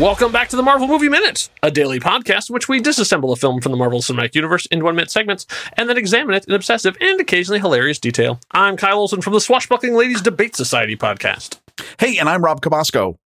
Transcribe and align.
Welcome 0.00 0.32
back 0.32 0.48
to 0.48 0.56
the 0.56 0.62
Marvel 0.62 0.88
Movie 0.88 1.10
Minute, 1.10 1.50
a 1.62 1.70
daily 1.70 2.00
podcast 2.00 2.48
in 2.48 2.54
which 2.54 2.68
we 2.70 2.80
disassemble 2.80 3.32
a 3.34 3.36
film 3.36 3.60
from 3.60 3.70
the 3.72 3.76
Marvel 3.76 4.00
Cinematic 4.00 4.34
Universe 4.34 4.64
into 4.66 4.86
one 4.86 4.94
minute 4.96 5.10
segments 5.10 5.46
and 5.76 5.90
then 5.90 5.98
examine 5.98 6.34
it 6.34 6.46
in 6.46 6.54
obsessive 6.54 6.96
and 7.02 7.20
occasionally 7.20 7.60
hilarious 7.60 7.98
detail. 7.98 8.40
I'm 8.52 8.78
Kyle 8.78 8.98
Olson 8.98 9.20
from 9.20 9.34
the 9.34 9.40
Swashbuckling 9.42 9.94
Ladies 9.94 10.22
Debate 10.22 10.56
Society 10.56 10.96
podcast. 10.96 11.58
Hey, 11.98 12.16
and 12.16 12.30
I'm 12.30 12.42
Rob 12.42 12.62
Cabasco. 12.62 13.18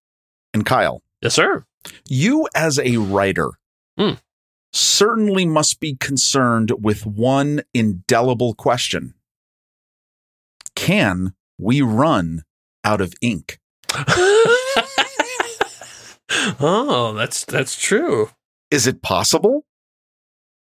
And 0.53 0.67
Kyle, 0.67 1.01
Yes, 1.23 1.35
sir. 1.35 1.65
you 2.09 2.49
as 2.57 2.81
a 2.81 2.97
writer 2.97 3.51
Hmm. 3.97 4.15
certainly 4.73 5.47
must 5.47 5.79
be 5.79 5.95
concerned 5.95 6.73
with 6.81 7.07
one 7.07 7.63
indelible 7.73 8.53
question 8.55 9.15
Can 10.75 11.35
we 11.57 11.83
run 11.83 12.43
out 12.83 13.01
of 13.01 13.15
ink? 13.23 13.59
oh, 16.61 17.15
that's 17.17 17.45
that's 17.45 17.77
true. 17.81 18.31
Is 18.71 18.87
it 18.87 19.03
possible? 19.03 19.65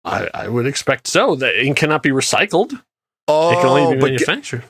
I, 0.03 0.29
I 0.33 0.47
would 0.47 0.67
expect 0.67 1.07
so. 1.07 1.35
The 1.35 1.65
ink 1.65 1.77
cannot 1.77 2.03
be 2.03 2.11
recycled. 2.11 2.79
Oh, 3.27 3.51
it 3.51 3.55
can 3.55 3.65
only 3.65 3.95
be 3.95 4.01
but 4.01 4.49
gu- 4.51 4.61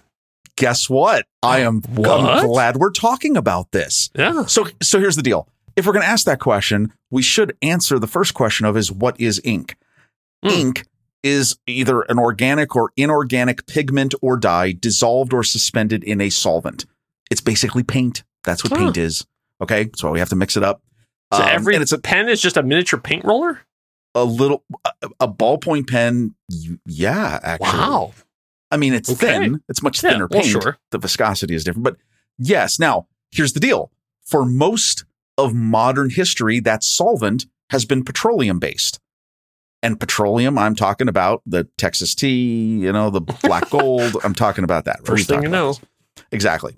guess 0.55 0.89
what? 0.89 1.25
I 1.43 1.59
am 1.59 1.81
I'm 1.97 2.47
glad 2.47 2.77
we're 2.77 2.91
talking 2.91 3.35
about 3.35 3.71
this. 3.71 4.09
yeah. 4.15 4.45
So, 4.45 4.67
so 4.81 4.99
here's 4.99 5.17
the 5.17 5.21
deal. 5.21 5.49
If 5.75 5.85
we're 5.85 5.91
going 5.91 6.03
to 6.05 6.09
ask 6.09 6.25
that 6.25 6.39
question, 6.39 6.93
we 7.11 7.21
should 7.21 7.57
answer 7.61 7.99
the 7.99 8.07
first 8.07 8.33
question 8.33 8.65
of 8.65 8.77
is 8.77 8.91
what 8.93 9.19
is 9.19 9.41
ink? 9.43 9.75
Hmm. 10.41 10.49
Ink 10.51 10.85
is 11.21 11.57
either 11.67 12.01
an 12.03 12.17
organic 12.17 12.75
or 12.75 12.91
inorganic 12.95 13.65
pigment 13.67 14.15
or 14.21 14.37
dye 14.37 14.71
dissolved 14.71 15.33
or 15.33 15.43
suspended 15.43 16.01
in 16.03 16.21
a 16.21 16.29
solvent. 16.29 16.85
It's 17.29 17.41
basically 17.41 17.83
paint. 17.83 18.23
That's 18.45 18.63
what 18.63 18.71
Huh. 18.71 18.79
paint 18.85 18.97
is. 18.97 19.25
Okay, 19.61 19.89
so 19.95 20.11
we 20.11 20.19
have 20.19 20.29
to 20.29 20.35
mix 20.35 20.57
it 20.57 20.63
up. 20.63 20.81
So 21.33 21.41
Um, 21.41 21.49
every 21.49 21.75
and 21.75 21.81
it's 21.81 21.91
a, 21.91 21.97
pen 21.97 22.29
is 22.29 22.41
just 22.41 22.57
a 22.57 22.63
miniature 22.63 22.99
paint 22.99 23.23
roller. 23.25 23.61
a 24.13 24.23
little 24.23 24.63
a, 24.85 25.09
a 25.21 25.27
ballpoint 25.27 25.89
pen. 25.89 26.35
Yeah, 26.85 27.39
actually. 27.43 27.67
Wow. 27.67 28.13
I 28.71 28.77
mean, 28.77 28.93
it's 28.93 29.09
Okay. 29.09 29.27
thin. 29.39 29.61
It's 29.69 29.81
much 29.81 30.01
Yeah, 30.03 30.11
thinner 30.11 30.27
well, 30.29 30.41
paint. 30.41 30.51
sure. 30.51 30.77
The 30.91 30.97
viscosity 30.97 31.53
is 31.55 31.63
different. 31.63 31.83
But 31.83 31.97
yes, 32.37 32.79
now 32.79 33.07
here's 33.31 33.53
the 33.53 33.59
deal. 33.59 33.91
For 34.25 34.45
most 34.45 35.05
of 35.37 35.53
modern 35.53 36.09
history, 36.09 36.59
that 36.61 36.83
solvent 36.83 37.45
has 37.71 37.85
been 37.85 38.03
petroleum 38.03 38.59
based. 38.59 38.99
And 39.83 39.99
petroleum, 39.99 40.57
I'm 40.57 40.75
talking 40.75 41.07
about 41.07 41.41
the 41.45 41.65
Texas 41.77 42.15
tea, 42.15 42.79
you 42.79 42.91
know, 42.91 43.09
the 43.09 43.21
black 43.21 43.69
gold. 43.69 44.17
I'm 44.23 44.33
talking 44.33 44.63
about 44.63 44.85
that. 44.85 45.05
First 45.05 45.27
thing 45.27 45.43
you 45.43 45.49
know. 45.49 45.73
this. 45.73 45.81
Exactly. 46.31 46.75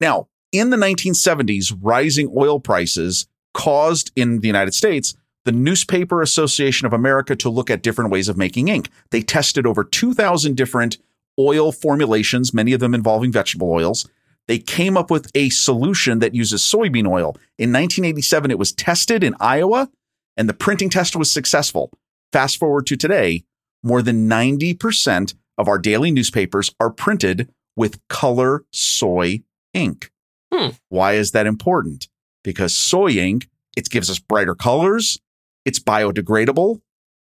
Now, 0.00 0.28
in 0.52 0.70
the 0.70 0.76
1970s, 0.76 1.76
rising 1.80 2.32
oil 2.36 2.60
prices 2.60 3.26
caused 3.54 4.10
in 4.16 4.40
the 4.40 4.46
United 4.46 4.74
States 4.74 5.14
the 5.44 5.52
Newspaper 5.52 6.22
Association 6.22 6.86
of 6.86 6.92
America 6.92 7.36
to 7.36 7.48
look 7.48 7.70
at 7.70 7.82
different 7.82 8.10
ways 8.10 8.28
of 8.28 8.36
making 8.36 8.66
ink. 8.66 8.90
They 9.10 9.22
tested 9.22 9.64
over 9.64 9.84
2,000 9.84 10.56
different 10.56 10.98
oil 11.38 11.70
formulations, 11.70 12.52
many 12.52 12.72
of 12.72 12.80
them 12.80 12.94
involving 12.94 13.30
vegetable 13.30 13.70
oils. 13.70 14.08
They 14.48 14.58
came 14.58 14.96
up 14.96 15.10
with 15.10 15.30
a 15.34 15.50
solution 15.50 16.18
that 16.18 16.34
uses 16.34 16.62
soybean 16.62 17.06
oil. 17.06 17.36
In 17.58 17.72
1987, 17.72 18.50
it 18.50 18.58
was 18.58 18.72
tested 18.72 19.22
in 19.22 19.36
Iowa, 19.38 19.88
and 20.36 20.48
the 20.48 20.54
printing 20.54 20.90
test 20.90 21.14
was 21.14 21.30
successful. 21.30 21.92
Fast 22.32 22.58
forward 22.58 22.86
to 22.86 22.96
today, 22.96 23.44
more 23.82 24.02
than 24.02 24.28
90% 24.28 25.34
of 25.58 25.68
our 25.68 25.78
daily 25.78 26.10
newspapers 26.10 26.74
are 26.80 26.90
printed 26.90 27.52
with 27.76 28.00
color 28.08 28.64
soy 28.72 29.42
ink. 29.72 30.10
Hmm. 30.56 30.70
Why 30.88 31.12
is 31.14 31.32
that 31.32 31.46
important? 31.46 32.08
Because 32.42 32.74
soy 32.74 33.10
ink, 33.10 33.48
it 33.76 33.90
gives 33.90 34.08
us 34.08 34.18
brighter 34.18 34.54
colors, 34.54 35.18
it's 35.64 35.78
biodegradable, 35.78 36.80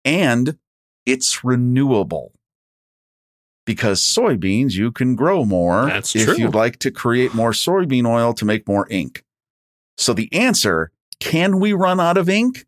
and 0.05 0.57
it's 1.05 1.43
renewable. 1.43 2.31
Because 3.65 4.01
soybeans, 4.01 4.73
you 4.73 4.91
can 4.91 5.15
grow 5.15 5.45
more 5.45 5.85
That's 5.85 6.15
if 6.15 6.25
true. 6.25 6.37
you'd 6.37 6.55
like 6.55 6.79
to 6.79 6.91
create 6.91 7.33
more 7.33 7.51
soybean 7.51 8.07
oil 8.07 8.33
to 8.33 8.45
make 8.45 8.67
more 8.67 8.87
ink. 8.89 9.23
So 9.97 10.13
the 10.13 10.31
answer, 10.33 10.91
can 11.19 11.59
we 11.59 11.73
run 11.73 11.99
out 11.99 12.17
of 12.17 12.29
ink? 12.29 12.65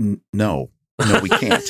N- 0.00 0.20
no. 0.32 0.70
No, 0.98 1.20
we 1.20 1.28
can't. 1.28 1.62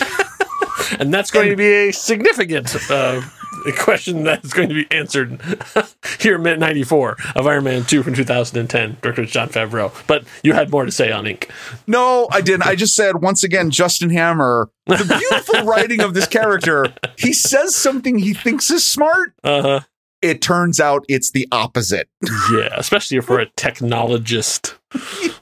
and 1.00 1.12
that's 1.12 1.30
going 1.30 1.50
to 1.50 1.56
be 1.56 1.88
a 1.88 1.92
significant 1.92 2.74
uh, 2.90 3.20
question 3.78 4.24
that's 4.24 4.52
going 4.52 4.68
to 4.68 4.74
be 4.74 4.86
answered 4.90 5.40
here 6.20 6.36
in 6.36 6.42
minute 6.42 6.58
94 6.58 7.16
of 7.36 7.46
Iron 7.46 7.64
Man 7.64 7.84
2 7.84 8.02
from 8.02 8.14
2010, 8.14 8.98
director 9.00 9.24
Jon 9.24 9.48
Favreau. 9.48 9.92
But 10.06 10.24
you 10.42 10.52
had 10.52 10.70
more 10.70 10.84
to 10.84 10.90
say 10.90 11.12
on 11.12 11.26
ink. 11.26 11.50
No, 11.86 12.28
I 12.30 12.40
didn't. 12.40 12.66
I 12.66 12.74
just 12.74 12.94
said 12.94 13.22
once 13.22 13.44
again, 13.44 13.70
Justin 13.70 14.10
Hammer, 14.10 14.70
the 14.86 15.16
beautiful 15.18 15.64
writing 15.66 16.00
of 16.00 16.14
this 16.14 16.26
character. 16.26 16.86
He 17.18 17.32
says 17.32 17.74
something 17.74 18.18
he 18.18 18.34
thinks 18.34 18.70
is 18.70 18.84
smart. 18.84 19.34
Uh-huh. 19.44 19.80
It 20.22 20.40
turns 20.40 20.80
out 20.80 21.04
it's 21.08 21.32
the 21.32 21.46
opposite. 21.52 22.08
Yeah, 22.52 22.68
especially 22.76 23.16
if 23.18 23.28
we're 23.28 23.40
a 23.40 23.46
technologist. 23.58 24.74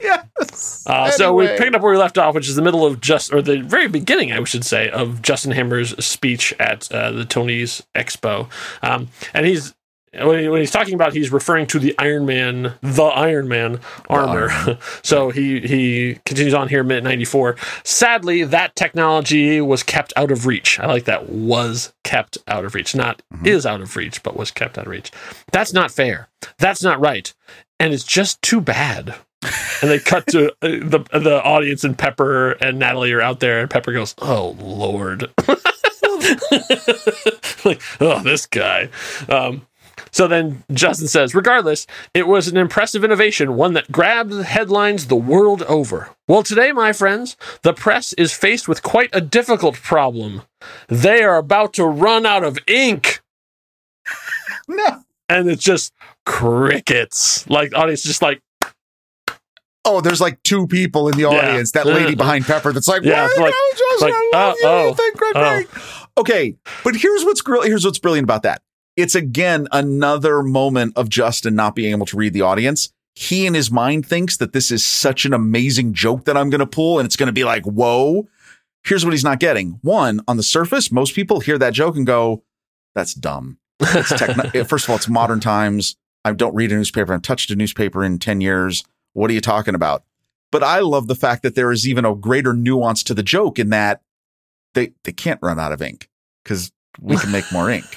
yes. 0.01 0.85
Uh, 0.87 1.11
So 1.11 1.33
we 1.33 1.45
Anyway. 1.45 1.57
picked 1.59 1.75
up 1.75 1.81
where 1.81 1.91
we 1.91 1.97
left 1.97 2.17
off, 2.17 2.35
which 2.35 2.47
is 2.47 2.55
the 2.55 2.61
middle 2.61 2.85
of 2.85 3.01
just, 3.01 3.33
or 3.33 3.41
the 3.41 3.61
very 3.61 3.87
beginning, 3.87 4.31
I 4.31 4.43
should 4.45 4.65
say, 4.65 4.89
of 4.89 5.21
Justin 5.21 5.51
Hammer's 5.51 6.03
speech 6.03 6.53
at 6.59 6.91
uh, 6.91 7.11
the 7.11 7.25
Tony's 7.25 7.83
Expo, 7.95 8.49
um, 8.81 9.09
and 9.33 9.45
he's 9.45 9.73
when, 10.13 10.39
he, 10.39 10.47
when 10.49 10.59
he's 10.59 10.71
talking 10.71 10.93
about, 10.93 11.13
he's 11.13 11.31
referring 11.31 11.67
to 11.67 11.79
the 11.79 11.95
Iron 11.97 12.25
Man, 12.25 12.73
the 12.81 13.03
Iron 13.03 13.47
Man 13.47 13.79
armor. 14.09 14.49
Iron 14.49 14.77
so 15.03 15.29
he 15.29 15.61
he 15.61 16.19
continues 16.25 16.53
on 16.53 16.67
here, 16.67 16.83
minute 16.83 17.03
ninety 17.03 17.25
four. 17.25 17.55
Sadly, 17.83 18.43
that 18.43 18.75
technology 18.75 19.61
was 19.61 19.83
kept 19.83 20.11
out 20.15 20.31
of 20.31 20.45
reach. 20.45 20.79
I 20.79 20.85
like 20.87 21.05
that 21.05 21.29
was 21.29 21.93
kept 22.03 22.37
out 22.47 22.65
of 22.65 22.75
reach, 22.75 22.93
not 22.95 23.21
Mhm. 23.33 23.47
is 23.47 23.65
out 23.65 23.81
of 23.81 23.95
reach, 23.95 24.21
but 24.23 24.35
was 24.35 24.51
kept 24.51 24.77
out 24.77 24.85
of 24.85 24.91
reach. 24.91 25.11
That's 25.51 25.73
not 25.73 25.91
fair. 25.91 26.27
That's 26.57 26.83
not 26.83 26.99
right, 26.99 27.33
and 27.79 27.93
it's 27.93 28.03
just 28.03 28.41
too 28.41 28.59
bad 28.61 29.15
and 29.81 29.89
they 29.89 29.97
cut 29.97 30.27
to 30.27 30.49
uh, 30.61 30.67
the 30.83 31.03
the 31.13 31.41
audience 31.43 31.83
and 31.83 31.97
Pepper 31.97 32.51
and 32.51 32.77
Natalie 32.77 33.11
are 33.11 33.21
out 33.21 33.39
there 33.39 33.59
and 33.61 33.69
Pepper 33.69 33.91
goes, 33.91 34.13
"Oh 34.19 34.55
Lord," 34.59 35.31
like, 37.65 37.81
"Oh 37.99 38.21
this 38.23 38.45
guy." 38.45 38.89
Um, 39.29 39.65
so 40.11 40.27
then 40.27 40.63
Justin 40.71 41.07
says, 41.07 41.33
regardless, 41.33 41.87
it 42.13 42.27
was 42.27 42.47
an 42.47 42.57
impressive 42.57 43.03
innovation, 43.03 43.55
one 43.55 43.73
that 43.73 43.91
grabbed 43.91 44.31
the 44.31 44.43
headlines 44.43 45.07
the 45.07 45.15
world 45.15 45.63
over. 45.63 46.09
Well, 46.27 46.43
today, 46.43 46.71
my 46.71 46.93
friends, 46.93 47.35
the 47.63 47.73
press 47.73 48.13
is 48.13 48.33
faced 48.33 48.67
with 48.67 48.83
quite 48.83 49.09
a 49.13 49.21
difficult 49.21 49.75
problem. 49.75 50.41
They 50.87 51.23
are 51.23 51.37
about 51.37 51.73
to 51.73 51.85
run 51.85 52.25
out 52.25 52.43
of 52.43 52.57
ink 52.67 53.21
No. 54.67 55.03
and 55.29 55.49
it's 55.49 55.63
just 55.63 55.93
crickets. 56.25 57.49
Like 57.49 57.73
audience 57.75 58.03
just 58.03 58.21
like 58.21 58.41
Oh, 59.83 59.99
there's 59.99 60.21
like 60.21 60.41
two 60.43 60.67
people 60.67 61.07
in 61.07 61.15
the 61.15 61.21
Yeah. 61.23 61.29
audience. 61.29 61.71
That 61.71 61.87
lady 61.87 62.13
behind 62.13 62.45
Pepper 62.45 62.71
that's 62.71 62.87
like, 62.87 63.01
Yeah, 63.01 63.27
yeah, 63.35 63.41
like- 63.43 63.53
Justin, 63.75 64.09
like, 64.09 64.13
I 64.13 64.29
love 64.33 64.53
uh, 64.53 64.57
you. 64.59 64.59
oh, 64.63 64.93
Thank 64.93 65.17
great, 65.17 65.33
oh. 65.35 65.63
Okay, 66.19 66.55
but 66.83 66.95
here's 66.95 67.23
what's 67.25 67.41
gr- 67.41 67.63
here's 67.63 67.83
what's 67.83 67.97
brilliant 67.97 68.25
about 68.25 68.43
that. 68.43 68.61
It's 69.01 69.15
again 69.15 69.67
another 69.71 70.43
moment 70.43 70.93
of 70.95 71.09
Justin 71.09 71.55
not 71.55 71.75
being 71.75 71.91
able 71.91 72.05
to 72.07 72.17
read 72.17 72.33
the 72.33 72.41
audience. 72.41 72.93
He 73.15 73.45
in 73.45 73.53
his 73.53 73.71
mind 73.71 74.05
thinks 74.05 74.37
that 74.37 74.53
this 74.53 74.71
is 74.71 74.83
such 74.83 75.25
an 75.25 75.33
amazing 75.33 75.93
joke 75.93 76.25
that 76.25 76.37
I'm 76.37 76.49
going 76.49 76.59
to 76.59 76.67
pull, 76.67 76.99
and 76.99 77.05
it's 77.05 77.15
going 77.15 77.27
to 77.27 77.33
be 77.33 77.43
like, 77.43 77.65
whoa. 77.65 78.27
Here's 78.83 79.05
what 79.05 79.11
he's 79.11 79.23
not 79.23 79.39
getting. 79.39 79.79
One, 79.83 80.21
on 80.27 80.37
the 80.37 80.43
surface, 80.43 80.91
most 80.91 81.13
people 81.13 81.39
hear 81.39 81.59
that 81.59 81.73
joke 81.73 81.95
and 81.95 82.05
go, 82.05 82.43
"That's 82.95 83.13
dumb." 83.13 83.59
It's 83.79 84.09
techno- 84.09 84.63
First 84.65 84.85
of 84.85 84.89
all, 84.89 84.95
it's 84.95 85.07
modern 85.07 85.39
times. 85.39 85.95
I 86.25 86.33
don't 86.33 86.55
read 86.55 86.71
a 86.71 86.75
newspaper. 86.75 87.13
I've 87.13 87.21
touched 87.21 87.51
a 87.51 87.55
newspaper 87.55 88.03
in 88.03 88.17
10 88.17 88.41
years. 88.41 88.83
What 89.13 89.29
are 89.29 89.33
you 89.33 89.41
talking 89.41 89.75
about? 89.75 90.03
But 90.51 90.63
I 90.63 90.79
love 90.79 91.07
the 91.07 91.15
fact 91.15 91.43
that 91.43 91.55
there 91.55 91.71
is 91.71 91.87
even 91.87 92.05
a 92.05 92.15
greater 92.15 92.53
nuance 92.53 93.03
to 93.03 93.13
the 93.13 93.23
joke 93.23 93.59
in 93.59 93.69
that 93.69 94.01
they, 94.73 94.93
they 95.03 95.11
can't 95.11 95.39
run 95.41 95.59
out 95.59 95.71
of 95.71 95.81
ink 95.81 96.09
because 96.43 96.71
we 96.99 97.17
can 97.17 97.31
make 97.31 97.51
more 97.51 97.69
ink. 97.69 97.85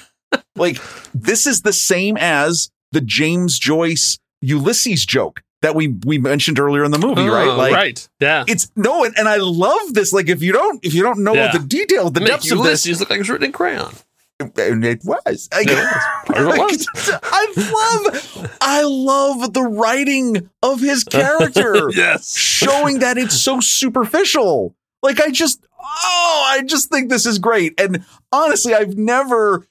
Like 0.55 0.79
this 1.13 1.45
is 1.47 1.61
the 1.61 1.73
same 1.73 2.17
as 2.17 2.69
the 2.91 3.01
James 3.01 3.59
Joyce 3.59 4.17
Ulysses 4.41 5.05
joke 5.05 5.41
that 5.61 5.75
we 5.75 5.95
we 6.05 6.17
mentioned 6.17 6.59
earlier 6.59 6.83
in 6.83 6.91
the 6.91 6.99
movie, 6.99 7.25
right? 7.27 7.47
Oh, 7.47 7.55
Like 7.57 7.73
right. 7.73 8.09
Yeah. 8.19 8.43
it's 8.47 8.71
no, 8.75 9.03
and, 9.03 9.17
and 9.17 9.27
I 9.27 9.37
love 9.37 9.93
this. 9.93 10.13
Like 10.13 10.29
if 10.29 10.41
you 10.43 10.51
don't 10.51 10.83
if 10.85 10.93
you 10.93 11.01
don't 11.03 11.23
know 11.23 11.33
Yeah. 11.33 11.51
the 11.51 11.59
detail, 11.59 12.09
the 12.09 12.19
Make 12.19 12.29
depths 12.29 12.51
of 12.51 12.59
this, 12.59 12.85
Ulysses 12.85 12.99
look 12.99 13.09
like 13.09 13.17
it 13.17 13.21
was 13.21 13.29
written 13.29 13.45
in 13.47 13.51
crayon. 13.51 13.93
and 14.39 14.83
it 14.85 15.01
was. 15.05 15.47
I, 15.53 15.61
It 15.61 15.67
was. 15.69 16.87
It 16.87 16.97
was. 16.97 17.19
I 17.23 18.03
love, 18.05 18.57
I 18.61 18.83
love 18.83 19.53
the 19.53 19.63
writing 19.63 20.49
of 20.61 20.81
his 20.81 21.03
character, 21.05 21.89
yes. 21.95 22.35
showing 22.37 22.99
that 22.99 23.17
it's 23.17 23.39
so 23.39 23.59
superficial. 23.61 24.75
Like 25.01 25.21
I 25.21 25.29
just, 25.31 25.65
oh, 25.79 26.43
I 26.47 26.63
just 26.63 26.89
think 26.89 27.09
this 27.09 27.25
is 27.25 27.39
great. 27.39 27.79
And 27.79 28.03
honestly, 28.31 28.73
I've 28.73 28.97
never. 28.97 29.65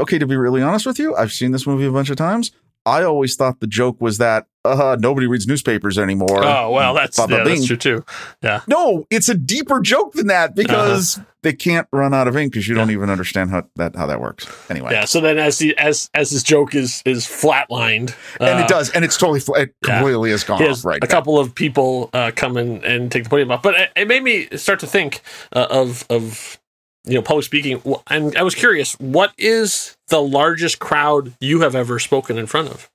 Okay, 0.00 0.18
to 0.18 0.26
be 0.26 0.36
really 0.36 0.62
honest 0.62 0.86
with 0.86 0.98
you, 0.98 1.14
I've 1.14 1.32
seen 1.32 1.52
this 1.52 1.66
movie 1.66 1.86
a 1.86 1.92
bunch 1.92 2.10
of 2.10 2.16
times. 2.16 2.52
I 2.86 3.02
always 3.02 3.36
thought 3.36 3.60
the 3.60 3.66
joke 3.66 4.00
was 4.00 4.18
that 4.18 4.46
uh, 4.64 4.96
nobody 4.98 5.26
reads 5.26 5.46
newspapers 5.46 5.98
anymore. 5.98 6.44
Oh 6.44 6.70
well, 6.70 6.94
that's 6.94 7.18
yeah, 7.18 7.44
that's 7.44 7.66
true 7.66 7.76
too. 7.76 8.04
Yeah, 8.42 8.60
No, 8.66 9.06
it's 9.10 9.28
a 9.28 9.34
deeper 9.34 9.80
joke 9.80 10.14
than 10.14 10.28
that 10.28 10.54
because 10.54 11.20
they 11.42 11.52
can't 11.52 11.86
run 11.92 12.14
out 12.14 12.28
of 12.28 12.36
ink 12.36 12.52
because 12.52 12.68
you 12.68 12.74
don't 12.74 12.90
even 12.90 13.10
understand 13.10 13.50
how 13.50 13.64
that 13.76 13.96
how 13.96 14.06
that 14.06 14.20
works. 14.20 14.46
Anyway, 14.70 14.92
yeah. 14.92 15.04
So 15.04 15.20
then, 15.20 15.38
as 15.38 15.58
the 15.58 15.76
as 15.78 16.10
as 16.14 16.30
this 16.30 16.42
joke 16.42 16.74
is 16.74 17.02
is 17.04 17.26
flatlined, 17.26 18.14
and 18.38 18.60
uh, 18.60 18.62
it 18.64 18.68
does, 18.68 18.90
and 18.90 19.04
it's 19.04 19.16
totally 19.16 19.40
fl- 19.40 19.54
it 19.54 19.74
yeah. 19.86 19.98
completely 19.98 20.30
has 20.30 20.44
gone 20.44 20.62
he 20.62 20.68
off 20.68 20.84
right. 20.84 21.02
a 21.02 21.06
couple 21.06 21.38
of 21.38 21.54
people 21.54 22.10
uh, 22.12 22.30
come 22.34 22.56
in 22.56 22.84
and 22.84 23.10
take 23.10 23.24
the 23.24 23.30
podium 23.30 23.50
off. 23.50 23.62
But 23.62 23.74
it, 23.74 23.90
it 23.96 24.08
made 24.08 24.22
me 24.22 24.48
start 24.56 24.80
to 24.80 24.86
think 24.86 25.22
uh, 25.52 25.66
of 25.70 26.04
of 26.10 26.59
you 27.04 27.14
know 27.14 27.22
public 27.22 27.44
speaking, 27.44 27.82
and 28.08 28.36
I 28.36 28.42
was 28.42 28.54
curious, 28.54 28.94
what 28.94 29.32
is 29.38 29.96
the 30.08 30.20
largest 30.20 30.78
crowd 30.78 31.34
you 31.40 31.60
have 31.60 31.74
ever 31.74 31.98
spoken 31.98 32.38
in 32.38 32.46
front 32.46 32.68
of? 32.68 32.90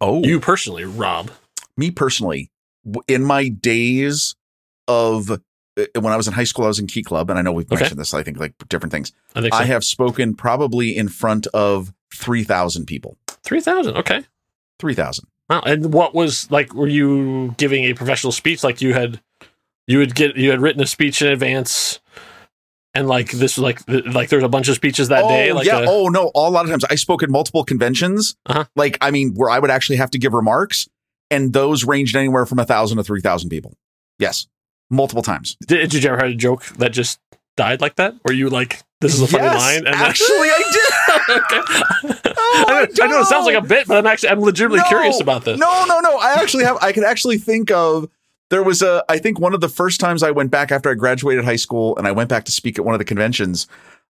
Oh, 0.00 0.22
You 0.24 0.40
personally, 0.40 0.84
Rob. 0.84 1.30
me 1.76 1.90
personally, 1.90 2.50
in 3.08 3.22
my 3.24 3.48
days 3.48 4.34
of 4.88 5.30
uh, 5.30 5.38
when 5.94 6.12
I 6.12 6.16
was 6.16 6.26
in 6.26 6.34
high 6.34 6.44
school, 6.44 6.64
I 6.64 6.68
was 6.68 6.78
in 6.78 6.86
Key 6.86 7.02
Club, 7.02 7.30
and 7.30 7.38
I 7.38 7.42
know 7.42 7.52
we've 7.52 7.66
Okay. 7.66 7.76
mentioned 7.82 8.00
this. 8.00 8.12
I 8.12 8.22
think 8.22 8.38
like 8.38 8.52
different 8.68 8.92
things. 8.92 9.12
I 9.34 9.40
think 9.40 9.54
so. 9.54 9.60
I 9.60 9.64
have 9.64 9.84
spoken 9.84 10.34
probably 10.34 10.96
in 10.96 11.08
front 11.08 11.46
of 11.48 11.92
three 12.14 12.44
thousand 12.44 12.86
people. 12.86 13.16
three 13.44 13.60
thousand. 13.60 13.96
Okay. 13.96 14.24
Three 14.78 14.94
thousand. 14.94 15.28
Wow. 15.48 15.62
And 15.64 15.92
what 15.94 16.14
was 16.14 16.50
like? 16.50 16.74
Were 16.74 16.88
you 16.88 17.54
giving 17.56 17.84
a 17.84 17.94
professional 17.94 18.32
speech? 18.32 18.62
Like 18.64 18.82
you 18.82 18.92
had, 18.92 19.20
you 19.86 19.98
would 19.98 20.14
get 20.14 20.36
you 20.36 20.50
had 20.50 20.60
written 20.60 20.82
a 20.82 20.86
speech 20.86 21.22
in 21.22 21.28
advance, 21.28 22.00
and 22.94 23.08
like 23.08 23.30
this 23.30 23.56
was 23.56 23.58
like 23.58 23.80
like 23.88 24.28
there's 24.28 24.42
a 24.42 24.48
bunch 24.48 24.68
of 24.68 24.74
speeches 24.74 25.08
that 25.08 25.24
oh, 25.24 25.28
day. 25.28 25.52
Like 25.52 25.66
yeah. 25.66 25.80
a- 25.80 25.88
oh 25.88 26.08
no. 26.08 26.30
A 26.34 26.50
lot 26.50 26.64
of 26.64 26.70
times 26.70 26.84
I 26.84 26.94
spoke 26.96 27.22
at 27.22 27.30
multiple 27.30 27.64
conventions. 27.64 28.36
Uh-huh. 28.46 28.64
Like 28.76 28.98
I 29.00 29.10
mean, 29.10 29.34
where 29.34 29.50
I 29.50 29.58
would 29.58 29.70
actually 29.70 29.96
have 29.96 30.10
to 30.10 30.18
give 30.18 30.32
remarks, 30.34 30.88
and 31.30 31.52
those 31.52 31.84
ranged 31.84 32.16
anywhere 32.16 32.46
from 32.46 32.58
a 32.58 32.64
thousand 32.64 32.98
to 32.98 33.04
three 33.04 33.20
thousand 33.20 33.50
people. 33.50 33.76
Yes, 34.18 34.46
multiple 34.90 35.22
times. 35.22 35.56
Did, 35.66 35.90
did 35.90 36.04
you 36.04 36.10
ever 36.10 36.18
have 36.18 36.30
a 36.30 36.34
joke 36.34 36.64
that 36.76 36.92
just 36.92 37.18
died 37.56 37.80
like 37.80 37.96
that? 37.96 38.14
Where 38.22 38.34
you 38.34 38.50
like 38.50 38.82
this 39.00 39.14
is 39.14 39.22
a 39.22 39.26
funny 39.26 39.44
Yes, 39.44 39.60
line? 39.60 39.86
And 39.86 39.94
actually, 39.94 40.48
I 40.48 40.62
did. 40.72 41.36
okay. 41.36 42.32
Oh, 42.36 42.64
I, 42.68 42.72
know, 42.72 43.04
I 43.04 43.06
know 43.08 43.20
it 43.20 43.26
sounds 43.26 43.46
like 43.46 43.56
a 43.56 43.66
bit, 43.66 43.88
but 43.88 43.96
I'm 43.96 44.06
actually 44.06 44.30
I'm 44.30 44.40
legitimately 44.40 44.80
No, 44.80 44.88
curious 44.88 45.20
about 45.20 45.44
this. 45.44 45.58
No, 45.58 45.84
no, 45.86 46.00
no. 46.00 46.18
I 46.18 46.34
actually 46.40 46.64
have. 46.64 46.78
I 46.82 46.92
can 46.92 47.04
actually 47.04 47.38
think 47.38 47.70
of. 47.70 48.08
There 48.52 48.62
was 48.62 48.82
a. 48.82 49.02
I 49.08 49.16
think 49.16 49.40
one 49.40 49.54
of 49.54 49.62
the 49.62 49.68
first 49.70 49.98
times 49.98 50.22
I 50.22 50.30
went 50.30 50.50
back 50.50 50.70
after 50.70 50.90
I 50.90 50.94
graduated 50.94 51.42
high 51.42 51.56
school, 51.56 51.96
and 51.96 52.06
I 52.06 52.12
went 52.12 52.28
back 52.28 52.44
to 52.44 52.52
speak 52.52 52.78
at 52.78 52.84
one 52.84 52.94
of 52.94 52.98
the 52.98 53.04
conventions. 53.06 53.66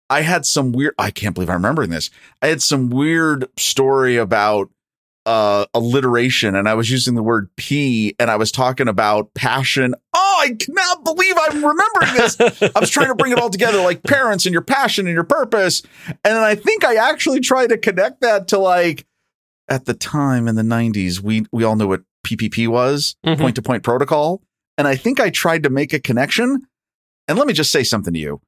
I 0.09 0.21
had 0.21 0.45
some 0.45 0.71
weird. 0.71 0.93
I 0.97 1.11
can't 1.11 1.35
believe 1.35 1.49
I'm 1.49 1.57
remembering 1.57 1.89
this. 1.89 2.09
I 2.41 2.47
had 2.47 2.61
some 2.61 2.89
weird 2.89 3.49
story 3.57 4.15
about 4.15 4.69
uh 5.25 5.65
alliteration, 5.73 6.55
and 6.55 6.69
I 6.69 6.75
was 6.75 6.89
using 6.89 7.15
the 7.15 7.21
word 7.21 7.49
"p," 7.57 8.15
and 8.17 8.31
I 8.31 8.37
was 8.37 8.49
talking 8.49 8.87
about 8.87 9.33
passion. 9.33 9.93
Oh, 10.13 10.37
I 10.39 10.53
cannot 10.53 11.03
believe 11.03 11.35
I'm 11.37 11.55
remembering 11.55 12.13
this. 12.13 12.61
I 12.73 12.79
was 12.79 12.89
trying 12.89 13.09
to 13.09 13.15
bring 13.15 13.33
it 13.33 13.39
all 13.39 13.49
together, 13.49 13.81
like 13.81 14.03
parents 14.03 14.45
and 14.45 14.53
your 14.53 14.61
passion 14.61 15.05
and 15.05 15.13
your 15.13 15.25
purpose. 15.25 15.83
And 16.07 16.17
then 16.23 16.43
I 16.43 16.55
think 16.55 16.85
I 16.85 16.95
actually 16.95 17.41
tried 17.41 17.71
to 17.71 17.77
connect 17.77 18.21
that 18.21 18.47
to 18.47 18.57
like 18.57 19.05
at 19.69 19.85
the 19.85 19.93
time 19.93 20.47
in 20.47 20.55
the 20.55 20.63
90s, 20.63 21.19
we 21.19 21.45
we 21.51 21.63
all 21.63 21.75
knew 21.75 21.89
what 21.89 22.03
PPP 22.25 22.67
was, 22.67 23.15
Mhm. 23.25 23.37
point 23.39 23.55
to 23.55 23.61
point 23.61 23.83
protocol. 23.83 24.41
And 24.77 24.87
I 24.87 24.95
think 24.95 25.19
I 25.19 25.29
tried 25.29 25.63
to 25.63 25.69
make 25.69 25.93
a 25.93 25.99
connection. 25.99 26.61
And 27.27 27.37
let 27.37 27.47
me 27.47 27.53
just 27.53 27.71
say 27.71 27.83
something 27.83 28.13
to 28.13 28.19
you. 28.19 28.41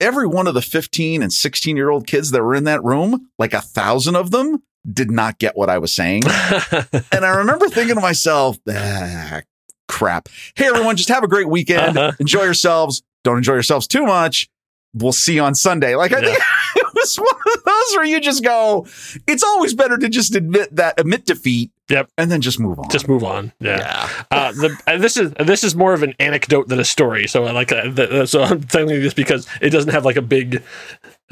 Every 0.00 0.26
one 0.26 0.46
of 0.46 0.54
the 0.54 0.62
15 0.62 1.22
and 1.22 1.32
16 1.32 1.76
year 1.76 1.90
old 1.90 2.06
kids 2.06 2.30
that 2.32 2.42
were 2.42 2.54
in 2.54 2.64
that 2.64 2.82
room, 2.84 3.28
like 3.38 3.54
a 3.54 3.60
thousand 3.60 4.16
of 4.16 4.30
them, 4.30 4.62
did 4.90 5.10
not 5.10 5.38
get 5.38 5.56
what 5.56 5.70
I 5.70 5.78
was 5.78 5.92
saying. 5.92 6.22
and 7.12 7.24
I 7.24 7.28
remember 7.36 7.68
thinking 7.68 7.94
to 7.94 8.00
myself, 8.00 8.58
ah, 8.68 9.40
crap. 9.88 10.28
Hey, 10.56 10.66
everyone, 10.66 10.96
just 10.96 11.08
have 11.08 11.22
a 11.24 11.28
great 11.28 11.48
weekend. 11.48 11.96
Uh-huh. 11.96 12.12
Enjoy 12.18 12.42
yourselves. 12.44 13.02
Don't 13.24 13.36
enjoy 13.38 13.54
yourselves 13.54 13.86
too 13.86 14.04
much. 14.04 14.48
We'll 14.94 15.12
see 15.12 15.34
you 15.36 15.42
on 15.42 15.54
Sunday. 15.54 15.94
Like, 15.96 16.12
I 16.12 16.18
Yeah. 16.20 16.26
think 16.34 16.38
it 16.76 16.86
was 16.94 17.16
one 17.16 17.28
of 17.56 17.64
those 17.64 17.96
where 17.96 18.04
you 18.04 18.20
just 18.20 18.44
go, 18.44 18.86
it's 19.26 19.42
always 19.42 19.72
better 19.74 19.96
to 19.96 20.08
just 20.08 20.34
admit 20.34 20.74
that, 20.76 20.98
admit 21.00 21.24
defeat. 21.26 21.70
Yep. 21.92 22.10
And 22.16 22.32
then 22.32 22.40
just 22.40 22.58
move 22.58 22.78
on. 22.78 22.88
Just 22.88 23.06
move 23.06 23.22
on. 23.22 23.52
Yeah. 23.60 23.78
yeah. 23.78 24.08
Uh, 24.30 24.52
the, 24.52 24.82
and 24.86 25.02
this 25.02 25.18
is 25.18 25.30
this 25.32 25.62
is 25.62 25.76
more 25.76 25.92
of 25.92 26.02
an 26.02 26.14
anecdote 26.18 26.68
than 26.68 26.80
a 26.80 26.84
story. 26.84 27.26
So 27.26 27.44
I 27.44 27.52
like 27.52 27.70
uh, 27.70 27.90
the, 27.90 28.24
so 28.26 28.42
I'm 28.42 28.62
telling 28.62 28.94
you 28.94 29.02
this 29.02 29.12
because 29.12 29.46
it 29.60 29.70
doesn't 29.70 29.92
have 29.92 30.04
like 30.04 30.16
a 30.16 30.22
big 30.22 30.62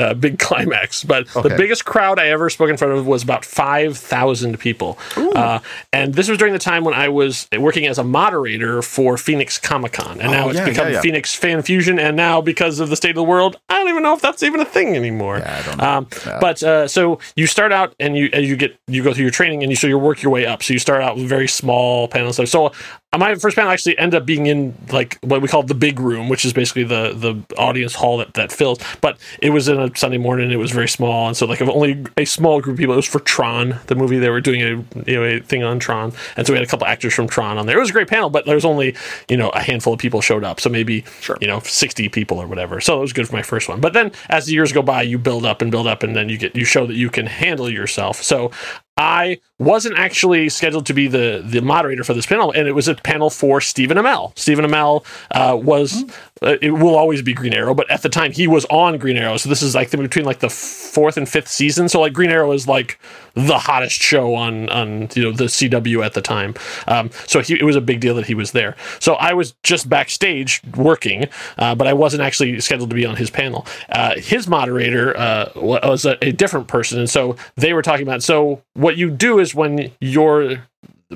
uh, 0.01 0.15
big 0.15 0.39
climax. 0.47 1.05
But 1.05 1.29
the 1.29 1.55
biggest 1.57 1.85
crowd 1.85 2.19
I 2.19 2.29
ever 2.29 2.51
spoke 2.51 2.71
in 2.71 2.77
front 2.77 2.95
of 2.95 3.07
was 3.07 3.23
about 3.23 3.45
five 3.45 3.97
thousand 3.99 4.59
people, 4.59 4.99
uh, 5.17 5.61
and 5.93 6.15
this 6.15 6.29
was 6.29 6.39
during 6.39 6.53
the 6.53 6.59
time 6.59 6.85
when 6.85 6.95
I 6.95 7.09
was 7.09 7.47
working 7.59 7.87
as 7.87 7.99
a 7.99 8.05
moderator 8.05 8.83
for 8.83 9.17
Phoenix 9.17 9.59
Comic 9.59 9.93
Con, 9.93 10.21
and 10.21 10.33
now 10.33 10.47
Oh, 10.47 10.49
it's 10.51 10.59
yeah, 10.59 10.65
become 10.65 10.87
yeah, 10.89 10.95
yeah. 10.95 11.01
Phoenix 11.01 11.35
Fan 11.35 11.63
Fusion, 11.63 11.99
and 11.99 12.17
now 12.17 12.41
because 12.41 12.81
of 12.81 12.89
the 12.89 12.97
state 12.97 13.11
of 13.11 13.17
the 13.17 13.23
world, 13.23 13.57
I 13.69 13.79
don't 13.79 13.89
even 13.91 14.03
know 14.03 14.15
if 14.15 14.23
that's 14.23 14.43
even 14.43 14.61
a 14.61 14.65
thing 14.65 14.97
anymore. 14.97 15.39
Yeah, 15.39 15.59
I 15.59 15.67
don't 15.67 15.79
know. 15.79 15.85
Um, 15.85 16.07
but 16.41 16.63
uh, 16.63 16.89
so 16.89 17.19
you 17.37 17.47
start 17.47 17.73
out 17.73 17.95
and 18.01 18.17
you 18.17 18.31
and 18.33 18.45
you 18.45 18.57
get 18.57 18.79
you 18.87 19.03
go 19.03 19.13
through 19.13 19.25
your 19.25 19.31
training 19.33 19.63
and 19.63 19.71
you 19.71 19.77
so 19.77 19.87
you 19.87 19.99
work 19.99 20.23
your 20.23 20.33
way 20.33 20.47
up. 20.47 20.63
So 20.63 20.73
you 20.73 20.79
start 20.79 21.03
out 21.03 21.17
with 21.17 21.29
very 21.29 21.49
small 21.49 22.09
panels. 22.09 22.37
So, 22.51 22.73
my 23.19 23.35
first 23.35 23.57
panel 23.57 23.73
actually 23.73 23.99
ended 23.99 24.21
up 24.21 24.25
being 24.27 24.47
in 24.47 24.75
like 24.93 25.19
what 25.23 25.43
we 25.43 25.49
call 25.49 25.65
the 25.65 25.75
big 25.75 25.99
room, 25.99 26.29
which 26.29 26.45
is 26.45 26.53
basically 26.53 26.85
the 26.85 27.13
the 27.13 27.57
audience 27.57 27.95
hall 27.97 28.19
that 28.19 28.35
that 28.35 28.53
fills. 28.53 28.79
But 29.01 29.19
it 29.43 29.51
was 29.51 29.69
in 29.69 29.81
a 29.81 29.95
Sunday 29.97 30.19
morning. 30.19 30.53
It 30.53 30.57
was 30.57 30.71
very 30.71 30.89
small, 30.89 31.27
and 31.27 31.37
so 31.37 31.45
like 31.47 31.61
only 31.61 32.05
a 32.17 32.25
small 32.25 32.61
group 32.61 32.75
of 32.75 32.79
people. 32.79 32.93
It 32.93 32.97
was 32.97 33.07
for 33.09 33.19
Tron, 33.21 33.81
the 33.89 33.97
movie. 33.97 34.19
They 34.19 34.31
were 34.31 34.41
doing 34.41 34.61
a 34.63 34.67
you 35.11 35.17
know 35.17 35.25
a 35.25 35.41
thing 35.41 35.65
on 35.65 35.81
Tron, 35.81 36.13
and 36.37 36.47
so 36.47 36.53
we 36.53 36.59
had 36.59 36.67
a 36.67 36.71
couple 36.71 36.87
actors 36.87 37.13
from 37.13 37.27
Tron 37.27 37.59
on 37.59 37.67
there. 37.67 37.77
It 37.77 37.81
was 37.81 37.91
a 37.91 37.93
great 37.95 38.09
panel, 38.09 38.31
but 38.31 38.47
there 38.47 38.55
was 38.55 38.65
only 38.65 38.95
you 39.29 39.37
know 39.37 39.49
a 39.51 39.61
handful 39.61 39.93
of 39.93 39.99
people 39.99 40.21
showed 40.21 40.45
up. 40.45 40.61
So 40.61 40.71
maybe 40.71 41.05
Sure. 41.21 41.37
you 41.41 41.49
know 41.49 41.59
60 41.61 42.09
people 42.11 42.39
or 42.39 42.47
whatever. 42.47 42.81
So 42.81 42.99
it 42.99 43.01
was 43.01 43.13
good 43.13 43.27
for 43.27 43.35
my 43.35 43.43
first 43.43 43.69
one. 43.69 43.81
But 43.81 43.93
then 43.93 44.13
as 44.29 44.47
the 44.47 44.53
years 44.53 44.73
go 44.73 44.83
by, 44.83 45.03
you 45.03 45.19
build 45.19 45.45
up 45.45 45.63
and 45.63 45.73
build 45.73 45.89
up, 45.89 46.05
and 46.05 46.15
then 46.15 46.29
you 46.29 46.39
get 46.39 46.55
you 46.55 46.65
show 46.65 46.87
that 46.87 46.95
you 46.95 47.11
can 47.11 47.27
handle 47.27 47.69
yourself. 47.69 48.23
So 48.23 48.53
I 49.01 49.41
wasn't 49.59 49.99
actually 49.99 50.51
scheduled 50.51 50.85
to 50.87 50.93
be 50.93 51.09
the 51.09 51.43
the 51.43 51.63
moderator 51.63 52.05
for 52.05 52.13
this 52.13 52.27
panel, 52.27 52.53
and 52.53 52.69
it 52.69 52.73
was 52.73 52.87
a 52.87 52.95
panel 52.95 53.31
for 53.31 53.59
Stephen 53.63 53.97
Amell. 53.97 54.39
Stephen 54.39 54.67
Amell 54.67 55.07
uh, 55.31 55.57
was 55.57 56.05
uh, 56.43 56.57
it 56.63 56.71
will 56.71 56.97
always 56.97 57.21
be 57.21 57.35
Green 57.35 57.53
Arrow, 57.53 57.75
but 57.75 57.91
at 57.91 58.03
the 58.03 58.09
time 58.09 58.33
he 58.33 58.47
was 58.47 58.65
on 58.67 58.97
Green 58.99 59.17
Arrow. 59.17 59.37
So 59.37 59.49
this 59.49 59.63
is 59.63 59.75
like 59.75 59.91
between 59.91 60.25
like 60.25 60.41
the 60.41 60.49
fourth 60.49 61.17
and 61.17 61.29
fifth 61.29 61.49
season. 61.49 61.89
So 61.89 62.01
like 62.01 62.13
Green 62.13 62.31
Arrow 62.31 62.53
is 62.53 62.67
like 62.67 62.99
the 63.35 63.59
hottest 63.59 64.01
show 64.01 64.35
on 64.35 64.69
on 64.71 65.09
you 65.15 65.23
know 65.23 65.33
the 65.33 65.45
CW 65.45 66.05
at 66.05 66.15
the 66.15 66.23
time. 66.23 66.55
Um, 66.89 67.11
so 67.27 67.41
he, 67.41 67.55
it 67.55 67.63
was 67.63 67.77
a 67.77 67.81
big 67.81 68.01
deal 68.01 68.15
that 68.15 68.27
he 68.27 68.35
was 68.35 68.53
there. 68.53 68.75
So 69.01 69.15
I 69.15 69.35
was 69.35 69.55
just 69.63 69.89
backstage 69.89 70.63
working, 70.77 71.27
uh, 71.59 71.75
but 71.75 71.87
I 71.87 71.93
wasn't 71.93 72.23
actually 72.23 72.59
scheduled 72.61 72.91
to 72.91 72.97
be 72.97 73.05
on 73.05 73.17
his 73.17 73.31
panel. 73.31 73.67
Uh, 73.91 74.15
his 74.17 74.49
moderator 74.49 75.17
uh, 75.17 75.51
was 75.57 76.07
a, 76.07 76.17
a 76.25 76.33
different 76.33 76.69
person, 76.69 76.99
and 76.99 77.11
so 77.11 77.37
they 77.57 77.75
were 77.75 77.83
talking 77.83 78.07
about. 78.07 78.23
So 78.23 78.63
what 78.75 78.97
you 78.97 79.11
do 79.11 79.39
is 79.39 79.55
when 79.55 79.93
you're 80.01 80.67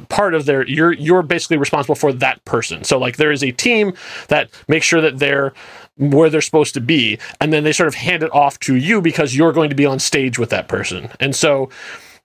part 0.08 0.34
of 0.34 0.46
their 0.46 0.66
you're 0.66 0.92
you're 0.92 1.22
basically 1.22 1.56
responsible 1.56 1.94
for 1.94 2.12
that 2.12 2.44
person. 2.44 2.84
So 2.84 2.98
like 2.98 3.16
there 3.16 3.32
is 3.32 3.42
a 3.42 3.52
team 3.52 3.94
that 4.28 4.50
makes 4.68 4.86
sure 4.86 5.00
that 5.00 5.18
they're 5.18 5.52
where 5.96 6.28
they're 6.28 6.40
supposed 6.40 6.74
to 6.74 6.80
be 6.80 7.18
and 7.40 7.52
then 7.52 7.64
they 7.64 7.72
sort 7.72 7.88
of 7.88 7.94
hand 7.94 8.22
it 8.22 8.34
off 8.34 8.58
to 8.60 8.74
you 8.76 9.00
because 9.00 9.36
you're 9.36 9.52
going 9.52 9.70
to 9.70 9.76
be 9.76 9.86
on 9.86 9.98
stage 9.98 10.38
with 10.38 10.50
that 10.50 10.68
person. 10.68 11.08
And 11.20 11.34
so 11.34 11.70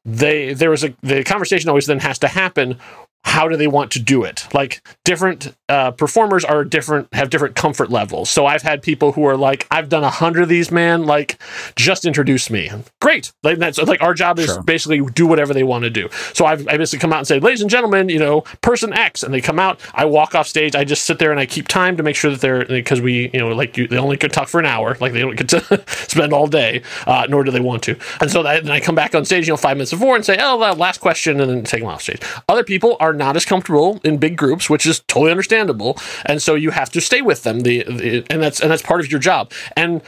they 0.06 0.54
there 0.54 0.70
was 0.70 0.84
a 0.84 0.94
the 1.02 1.24
conversation 1.24 1.70
always 1.70 1.86
then 1.86 2.00
has 2.00 2.20
to 2.20 2.28
happen 2.28 2.78
how 3.26 3.48
do 3.48 3.58
they 3.58 3.68
want 3.68 3.92
to 3.92 4.00
do 4.00 4.24
it? 4.24 4.48
Like 4.54 4.82
different 5.04 5.56
uh, 5.68 5.92
performers 5.92 6.44
are 6.44 6.64
different 6.64 7.14
have 7.14 7.30
different 7.30 7.56
comfort 7.56 7.90
levels. 7.92 8.30
So 8.30 8.46
i've 8.46 8.62
had 8.64 8.82
people 8.82 9.12
who 9.12 9.26
are 9.26 9.38
like 9.38 9.68
i've 9.70 9.88
done 9.90 10.04
a 10.04 10.10
hundred 10.10 10.44
of 10.44 10.50
these 10.50 10.72
man 10.72 11.04
like 11.06 11.38
just 11.76 12.06
introduce 12.06 12.50
me. 12.50 12.72
Great. 13.02 13.32
Like 13.44 13.60
that's 13.60 13.78
like 13.78 14.02
our 14.02 14.14
job 14.14 14.40
is 14.40 14.46
Sure. 14.48 14.64
basically 14.64 15.02
do 15.14 15.28
whatever 15.28 15.54
they 15.54 15.64
want 15.64 15.84
to 15.84 15.90
do. 15.90 16.10
So 16.34 16.46
I've, 16.46 16.68
i 16.68 16.78
basically 16.78 17.00
come 17.00 17.14
out 17.14 17.20
and 17.20 17.28
say 17.28 17.40
ladies 17.40 17.62
and 17.62 17.70
gentlemen 17.70 18.10
you 18.10 18.20
know 18.20 18.42
person 18.62 18.94
x 18.94 19.22
and 19.22 19.34
they 19.34 19.42
come 19.42 19.60
out. 19.60 19.80
I 19.94 20.06
walk 20.06 20.34
off 20.34 20.48
stage. 20.48 20.76
I 20.76 20.84
just 20.84 21.04
sit 21.04 21.20
there 21.20 21.32
and 21.32 21.40
i 21.40 21.46
keep 21.46 21.68
time 21.68 21.98
to 21.98 22.04
make 22.04 22.16
sure 22.16 22.32
that 22.32 22.42
they're 22.42 22.66
because 22.66 23.02
we 23.02 23.30
you 23.34 23.40
know 23.40 23.50
like 23.50 23.78
you, 23.78 23.88
they 23.88 23.98
only 23.98 24.18
could 24.18 24.32
talk 24.34 24.48
for 24.48 24.60
an 24.60 24.66
hour 24.66 24.96
like 25.00 25.14
they 25.14 25.20
don't 25.20 25.36
get 25.36 25.50
to 25.50 25.84
spend 26.08 26.34
all 26.34 26.48
day 26.48 26.82
uh, 27.06 27.28
nor 27.30 27.44
do 27.44 27.52
they 27.52 27.60
want 27.60 27.84
to. 27.84 27.96
And 28.22 28.32
so 28.32 28.42
that, 28.44 28.64
then 28.64 28.72
i 28.72 28.80
come 28.80 28.96
back 28.96 29.14
on 29.14 29.24
stage 29.26 29.46
you 29.48 29.54
know 29.54 29.58
five 29.58 29.78
minutes 29.78 29.92
before 29.92 30.16
and 30.16 30.26
say 30.26 30.38
oh 30.40 30.60
that 30.62 30.78
last 30.78 31.00
question 31.00 31.40
and 31.42 31.50
then 31.50 31.64
take 31.64 31.82
them 31.82 31.90
off 31.90 32.02
stage. 32.02 32.22
Other 32.48 32.64
people 32.64 32.98
are 33.00 33.14
not 33.20 33.36
as 33.36 33.46
comfortable 33.46 34.00
in 34.04 34.18
big 34.18 34.36
groups 34.36 34.70
which 34.70 34.86
is 34.86 35.02
totally 35.08 35.32
understandable 35.32 35.98
and 36.26 36.42
so 36.42 36.56
you 36.56 36.72
have 36.72 36.90
to 36.90 37.00
stay 37.00 37.22
with 37.22 37.44
them 37.44 37.60
the, 37.62 37.84
the 37.84 38.26
and 38.30 38.42
that's 38.42 38.60
and 38.60 38.72
that's 38.72 38.82
part 38.82 39.00
of 39.00 39.12
your 39.12 39.20
job 39.20 39.52
and 39.78 40.02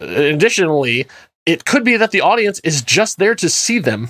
uh, 0.00 0.06
additionally 0.06 1.06
it 1.46 1.64
could 1.64 1.84
be 1.84 1.96
that 1.96 2.10
the 2.10 2.20
audience 2.20 2.58
is 2.60 2.82
just 2.82 3.18
there 3.18 3.34
to 3.34 3.48
see 3.48 3.78
them 3.78 4.08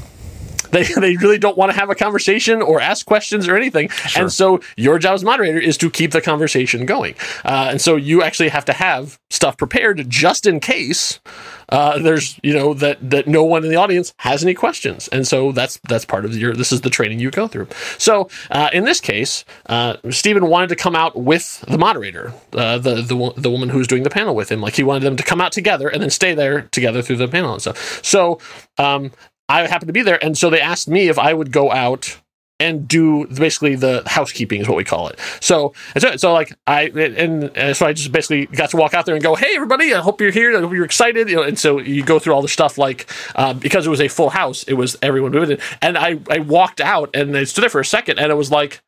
they, 0.74 0.82
they 1.00 1.16
really 1.16 1.38
don't 1.38 1.56
want 1.56 1.72
to 1.72 1.78
have 1.78 1.88
a 1.88 1.94
conversation 1.94 2.60
or 2.60 2.80
ask 2.80 3.06
questions 3.06 3.48
or 3.48 3.56
anything. 3.56 3.88
And 4.16 4.30
so 4.32 4.60
your 4.76 4.98
job 4.98 5.14
as 5.14 5.24
moderator 5.24 5.58
is 5.58 5.78
to 5.78 5.90
keep 5.90 6.10
the 6.10 6.20
conversation 6.20 6.84
going. 6.84 7.14
Uh, 7.44 7.68
and 7.70 7.80
so 7.80 7.96
you 7.96 8.22
actually 8.22 8.48
have 8.48 8.64
to 8.66 8.72
have 8.72 9.18
stuff 9.30 9.56
prepared 9.56 10.08
just 10.10 10.46
in 10.46 10.60
case 10.60 11.20
uh, 11.68 11.98
there's 11.98 12.38
you 12.42 12.52
know 12.52 12.74
that 12.74 12.98
that 13.10 13.26
no 13.26 13.44
one 13.44 13.64
in 13.64 13.70
the 13.70 13.76
audience 13.76 14.14
has 14.18 14.42
any 14.42 14.54
questions, 14.54 15.08
and 15.08 15.26
so 15.26 15.52
that's 15.52 15.80
that's 15.88 16.04
part 16.04 16.24
of 16.24 16.36
your 16.36 16.54
this 16.54 16.72
is 16.72 16.82
the 16.82 16.90
training 16.90 17.20
you 17.20 17.30
go 17.30 17.48
through. 17.48 17.68
So 17.98 18.28
uh, 18.50 18.70
in 18.72 18.84
this 18.84 19.00
case, 19.00 19.44
uh, 19.66 19.96
Stephen 20.10 20.46
wanted 20.48 20.68
to 20.68 20.76
come 20.76 20.96
out 20.96 21.16
with 21.16 21.60
the 21.68 21.78
moderator, 21.78 22.32
uh, 22.52 22.78
the 22.78 22.96
the 22.96 23.32
the 23.36 23.50
woman 23.50 23.68
who 23.68 23.78
was 23.78 23.86
doing 23.86 24.02
the 24.02 24.10
panel 24.10 24.34
with 24.34 24.50
him. 24.50 24.60
Like 24.60 24.76
he 24.76 24.82
wanted 24.82 25.02
them 25.02 25.16
to 25.16 25.22
come 25.22 25.40
out 25.40 25.52
together 25.52 25.88
and 25.88 26.02
then 26.02 26.10
stay 26.10 26.34
there 26.34 26.62
together 26.62 27.02
through 27.02 27.16
the 27.16 27.28
panel 27.28 27.52
and 27.52 27.60
stuff. 27.60 28.04
So 28.04 28.38
um, 28.78 29.10
I 29.48 29.66
happened 29.66 29.88
to 29.88 29.92
be 29.92 30.02
there, 30.02 30.22
and 30.22 30.36
so 30.36 30.50
they 30.50 30.60
asked 30.60 30.88
me 30.88 31.08
if 31.08 31.18
I 31.18 31.34
would 31.34 31.52
go 31.52 31.70
out 31.70 32.18
and 32.60 32.86
do 32.86 33.26
basically 33.26 33.74
the 33.74 34.02
housekeeping 34.06 34.60
is 34.60 34.68
what 34.68 34.76
we 34.76 34.84
call 34.84 35.08
it. 35.08 35.18
So, 35.40 35.74
so, 35.98 36.16
so 36.16 36.32
like 36.32 36.56
I 36.66 36.84
and, 36.84 37.50
and, 37.56 37.76
so 37.76 37.86
I 37.86 37.92
just 37.92 38.12
basically 38.12 38.46
got 38.46 38.70
to 38.70 38.76
walk 38.76 38.94
out 38.94 39.06
there 39.06 39.14
and 39.14 39.22
go, 39.22 39.34
hey 39.34 39.54
everybody, 39.54 39.92
I 39.92 40.00
hope 40.00 40.20
you're 40.20 40.30
here. 40.30 40.56
I 40.56 40.60
hope 40.60 40.72
you're 40.72 40.84
excited. 40.84 41.28
You 41.28 41.36
know, 41.36 41.42
and 41.42 41.58
so 41.58 41.78
you 41.78 42.04
go 42.04 42.18
through 42.18 42.34
all 42.34 42.42
the 42.42 42.48
stuff 42.48 42.78
like 42.78 43.10
uh, 43.34 43.54
because 43.54 43.86
it 43.86 43.90
was 43.90 44.00
a 44.00 44.08
full 44.08 44.30
house, 44.30 44.62
it 44.64 44.74
was 44.74 44.96
everyone 45.02 45.32
doing 45.32 45.52
it, 45.52 45.60
and 45.82 45.98
I 45.98 46.20
I 46.30 46.38
walked 46.38 46.80
out 46.80 47.14
and 47.14 47.36
I 47.36 47.44
stood 47.44 47.62
there 47.62 47.70
for 47.70 47.80
a 47.80 47.84
second, 47.84 48.18
and 48.18 48.30
it 48.30 48.36
was 48.36 48.50
like 48.50 48.82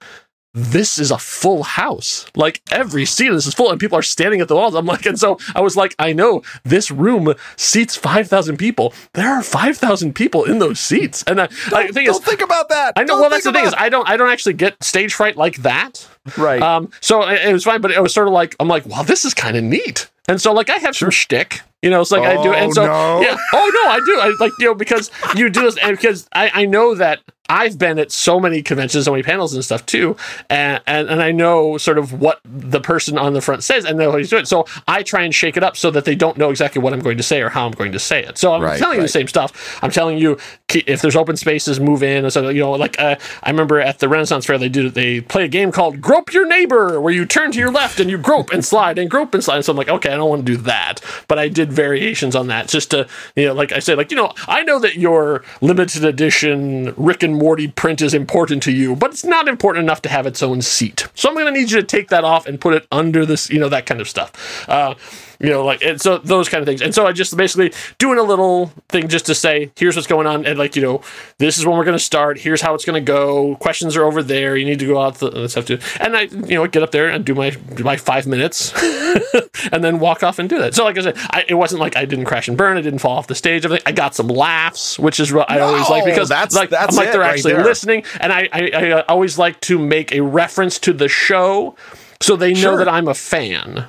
this 0.58 0.98
is 0.98 1.10
a 1.10 1.18
full 1.18 1.62
house. 1.62 2.24
Like 2.34 2.62
every 2.72 3.04
seat 3.04 3.28
of 3.28 3.34
this 3.34 3.46
is 3.46 3.52
full, 3.54 3.70
and 3.70 3.78
people 3.78 3.98
are 3.98 4.02
standing 4.02 4.40
at 4.40 4.48
the 4.48 4.56
walls. 4.56 4.74
I'm 4.74 4.86
like, 4.86 5.04
and 5.04 5.18
so 5.18 5.38
I 5.54 5.60
was 5.60 5.76
like, 5.76 5.94
I 5.98 6.12
know 6.14 6.42
this 6.64 6.90
room 6.90 7.34
seats 7.56 7.94
five 7.94 8.28
thousand 8.28 8.56
people. 8.56 8.94
There 9.12 9.28
are 9.28 9.42
five 9.42 9.76
thousand 9.76 10.14
people 10.14 10.44
in 10.44 10.58
those 10.58 10.80
seats, 10.80 11.22
and 11.26 11.40
I, 11.42 11.46
don't, 11.46 11.74
I 11.74 11.86
think 11.88 12.08
don't 12.08 12.24
think 12.24 12.40
about 12.40 12.70
that. 12.70 12.94
I 12.96 13.02
know. 13.02 13.08
Don't 13.08 13.20
well, 13.20 13.30
that's 13.30 13.44
the 13.44 13.52
thing 13.52 13.66
is, 13.66 13.74
I 13.76 13.90
don't, 13.90 14.08
I 14.08 14.16
don't 14.16 14.30
actually 14.30 14.54
get 14.54 14.82
stage 14.82 15.12
fright 15.12 15.36
like 15.36 15.56
that. 15.58 16.08
right. 16.38 16.62
Um, 16.62 16.90
so 17.00 17.22
it, 17.28 17.40
it 17.48 17.52
was 17.52 17.64
fine, 17.64 17.82
but 17.82 17.90
it 17.90 18.02
was 18.02 18.14
sort 18.14 18.26
of 18.26 18.32
like 18.32 18.56
I'm 18.58 18.68
like, 18.68 18.86
wow, 18.86 19.02
this 19.02 19.24
is 19.26 19.34
kind 19.34 19.56
of 19.58 19.62
neat. 19.62 20.08
And 20.28 20.40
so 20.40 20.52
like 20.52 20.70
I 20.70 20.76
have 20.78 20.96
some 20.96 21.10
shtick, 21.10 21.60
you 21.82 21.90
know, 21.90 22.00
it's 22.00 22.10
like 22.10 22.22
I 22.22 22.42
do, 22.42 22.52
and 22.52 22.70
Oh, 22.70 22.72
so 22.72 22.86
no. 22.86 23.20
yeah, 23.20 23.36
oh 23.52 23.70
no, 23.84 23.90
I 23.92 24.00
do, 24.04 24.18
I 24.20 24.36
like 24.40 24.52
you 24.58 24.66
know 24.66 24.74
because 24.74 25.10
you 25.36 25.48
do 25.50 25.62
this, 25.62 25.76
and 25.76 25.96
because 25.96 26.26
I 26.32 26.50
I 26.52 26.66
know 26.66 26.94
that 26.96 27.20
I've 27.48 27.78
been 27.78 27.98
at 27.98 28.10
so 28.12 28.40
many 28.40 28.62
conventions, 28.62 29.04
so 29.04 29.12
many 29.12 29.22
panels 29.22 29.54
and 29.54 29.64
stuff 29.64 29.84
too, 29.86 30.16
and 30.50 30.80
and, 30.86 31.08
and 31.08 31.22
I 31.22 31.32
know 31.32 31.78
sort 31.78 31.98
of 31.98 32.20
what 32.20 32.40
the 32.44 32.80
person 32.80 33.18
on 33.18 33.32
the 33.34 33.40
front 33.40 33.62
says, 33.62 33.84
and 33.84 33.98
know 33.98 34.10
how 34.12 34.18
he's 34.18 34.30
doing. 34.30 34.42
it. 34.42 34.46
So 34.48 34.66
I 34.88 35.02
try 35.02 35.22
and 35.22 35.34
shake 35.34 35.56
it 35.56 35.62
up 35.62 35.76
so 35.76 35.90
that 35.90 36.04
they 36.04 36.14
don't 36.14 36.36
know 36.36 36.50
exactly 36.50 36.80
what 36.82 36.92
I'm 36.92 37.00
going 37.00 37.16
to 37.16 37.22
say 37.22 37.40
or 37.42 37.48
how 37.48 37.66
I'm 37.66 37.72
going 37.72 37.92
to 37.92 37.98
say 37.98 38.22
it. 38.24 38.38
So 38.38 38.52
I'm 38.52 38.62
Right, 38.62 38.78
telling 38.78 38.96
you 38.96 39.02
the 39.02 39.08
same 39.08 39.28
stuff. 39.28 39.78
I'm 39.82 39.90
telling 39.90 40.18
you 40.18 40.38
if 40.74 41.00
there's 41.00 41.16
open 41.16 41.36
spaces, 41.36 41.78
move 41.80 42.02
in. 42.02 42.24
And 42.24 42.32
so 42.32 42.48
you 42.48 42.60
know, 42.60 42.72
like 42.72 42.98
uh, 43.00 43.16
I 43.42 43.50
remember 43.50 43.80
at 43.80 43.98
the 44.00 44.08
Renaissance 44.08 44.46
Fair, 44.46 44.58
they 44.58 44.68
do 44.68 44.90
they 44.90 45.20
play 45.20 45.44
a 45.44 45.48
game 45.48 45.72
called 45.72 46.00
Grope 46.00 46.32
Your 46.32 46.46
Neighbor, 46.46 47.00
where 47.00 47.12
you 47.12 47.24
turn 47.26 47.52
to 47.52 47.58
your 47.58 47.70
left 47.70 48.00
and 48.00 48.10
you 48.10 48.18
grope 48.18 48.50
and 48.52 48.64
slide 48.64 48.98
and 48.98 49.10
grope 49.10 49.34
and 49.34 49.42
slide. 49.44 49.64
So 49.64 49.72
I'm 49.72 49.76
like, 49.76 49.88
okay, 49.88 50.10
I 50.12 50.16
don't 50.16 50.28
want 50.28 50.44
to 50.46 50.52
do 50.52 50.58
that, 50.62 51.00
but 51.28 51.38
I 51.38 51.48
did 51.48 51.72
variations 51.72 52.34
on 52.34 52.48
that 52.48 52.68
just 52.68 52.90
to 52.90 53.06
you 53.36 53.46
know, 53.46 53.54
like 53.54 53.72
I 53.72 53.78
said, 53.78 53.98
like 53.98 54.10
you 54.10 54.16
know, 54.16 54.32
I 54.48 54.62
know 54.62 54.78
that 54.80 54.96
your 54.96 55.44
limited 55.60 56.04
edition 56.04 56.92
Rick 56.96 57.22
and 57.22 57.35
Morty 57.36 57.68
print 57.68 58.02
is 58.02 58.14
important 58.14 58.62
to 58.64 58.72
you, 58.72 58.96
but 58.96 59.10
it's 59.10 59.24
not 59.24 59.48
important 59.48 59.84
enough 59.84 60.02
to 60.02 60.08
have 60.08 60.26
its 60.26 60.42
own 60.42 60.62
seat. 60.62 61.06
So 61.14 61.28
I'm 61.28 61.34
going 61.34 61.46
to 61.46 61.52
need 61.52 61.70
you 61.70 61.80
to 61.80 61.86
take 61.86 62.08
that 62.08 62.24
off 62.24 62.46
and 62.46 62.60
put 62.60 62.74
it 62.74 62.86
under 62.90 63.24
this, 63.24 63.50
you 63.50 63.58
know, 63.58 63.68
that 63.68 63.86
kind 63.86 64.00
of 64.00 64.08
stuff. 64.08 64.68
Uh, 64.68 64.94
you 65.40 65.50
know, 65.50 65.64
like, 65.64 65.82
and 65.82 66.00
so 66.00 66.18
those 66.18 66.48
kind 66.48 66.62
of 66.62 66.66
things. 66.66 66.82
And 66.82 66.94
so 66.94 67.06
I 67.06 67.12
just 67.12 67.36
basically 67.36 67.72
doing 67.98 68.18
a 68.18 68.22
little 68.22 68.72
thing 68.88 69.08
just 69.08 69.26
to 69.26 69.34
say, 69.34 69.70
here's 69.76 69.96
what's 69.96 70.06
going 70.08 70.26
on. 70.26 70.46
And 70.46 70.58
like, 70.58 70.76
you 70.76 70.82
know, 70.82 71.02
this 71.38 71.58
is 71.58 71.66
when 71.66 71.76
we're 71.76 71.84
going 71.84 71.98
to 71.98 72.02
start. 72.04 72.38
Here's 72.38 72.60
how 72.60 72.74
it's 72.74 72.84
going 72.84 73.02
to 73.02 73.06
go. 73.12 73.56
Questions 73.56 73.96
are 73.96 74.04
over 74.04 74.22
there. 74.22 74.56
You 74.56 74.64
need 74.64 74.78
to 74.78 74.86
go 74.86 75.00
out 75.00 75.16
the, 75.16 75.30
and 75.30 75.50
stuff 75.50 75.66
too. 75.66 75.78
And 76.00 76.16
I, 76.16 76.22
you 76.22 76.54
know, 76.56 76.66
get 76.66 76.82
up 76.82 76.90
there 76.90 77.08
and 77.08 77.24
do 77.24 77.34
my, 77.34 77.50
do 77.50 77.84
my 77.84 77.96
five 77.96 78.26
minutes 78.26 78.72
and 79.72 79.82
then 79.84 79.98
walk 79.98 80.22
off 80.22 80.38
and 80.38 80.48
do 80.48 80.58
that. 80.58 80.74
So 80.74 80.84
like 80.84 80.98
I 80.98 81.02
said, 81.02 81.16
I, 81.30 81.44
it 81.48 81.54
wasn't 81.54 81.80
like 81.80 81.96
I 81.96 82.04
didn't 82.04 82.24
crash 82.26 82.48
and 82.48 82.56
burn. 82.56 82.76
I 82.76 82.80
didn't 82.80 83.00
fall 83.00 83.16
off 83.16 83.26
the 83.26 83.34
stage. 83.34 83.64
Everything. 83.64 83.84
I 83.86 83.92
got 83.92 84.14
some 84.14 84.28
laughs, 84.28 84.98
which 84.98 85.20
is 85.20 85.32
what 85.32 85.50
I 85.50 85.60
always 85.60 85.88
like 85.88 86.04
because 86.04 86.28
that's- 86.28 86.54
like, 86.54 86.70
that's 86.70 86.96
I'm 86.96 87.04
like 87.04 87.12
they're 87.12 87.20
right 87.20 87.34
actually 87.34 87.54
there. 87.54 87.64
listening. 87.64 88.04
And 88.20 88.32
I, 88.32 88.48
I, 88.52 88.70
I 88.74 88.90
uh, 88.90 89.04
always 89.08 89.38
like 89.38 89.60
to 89.62 89.78
make 89.78 90.12
a 90.12 90.20
reference 90.20 90.78
to 90.80 90.92
the 90.92 91.08
show 91.08 91.76
so 92.20 92.36
they 92.36 92.52
know 92.54 92.60
Sure. 92.60 92.78
that 92.78 92.88
I'm 92.88 93.08
a 93.08 93.14
fan. 93.14 93.86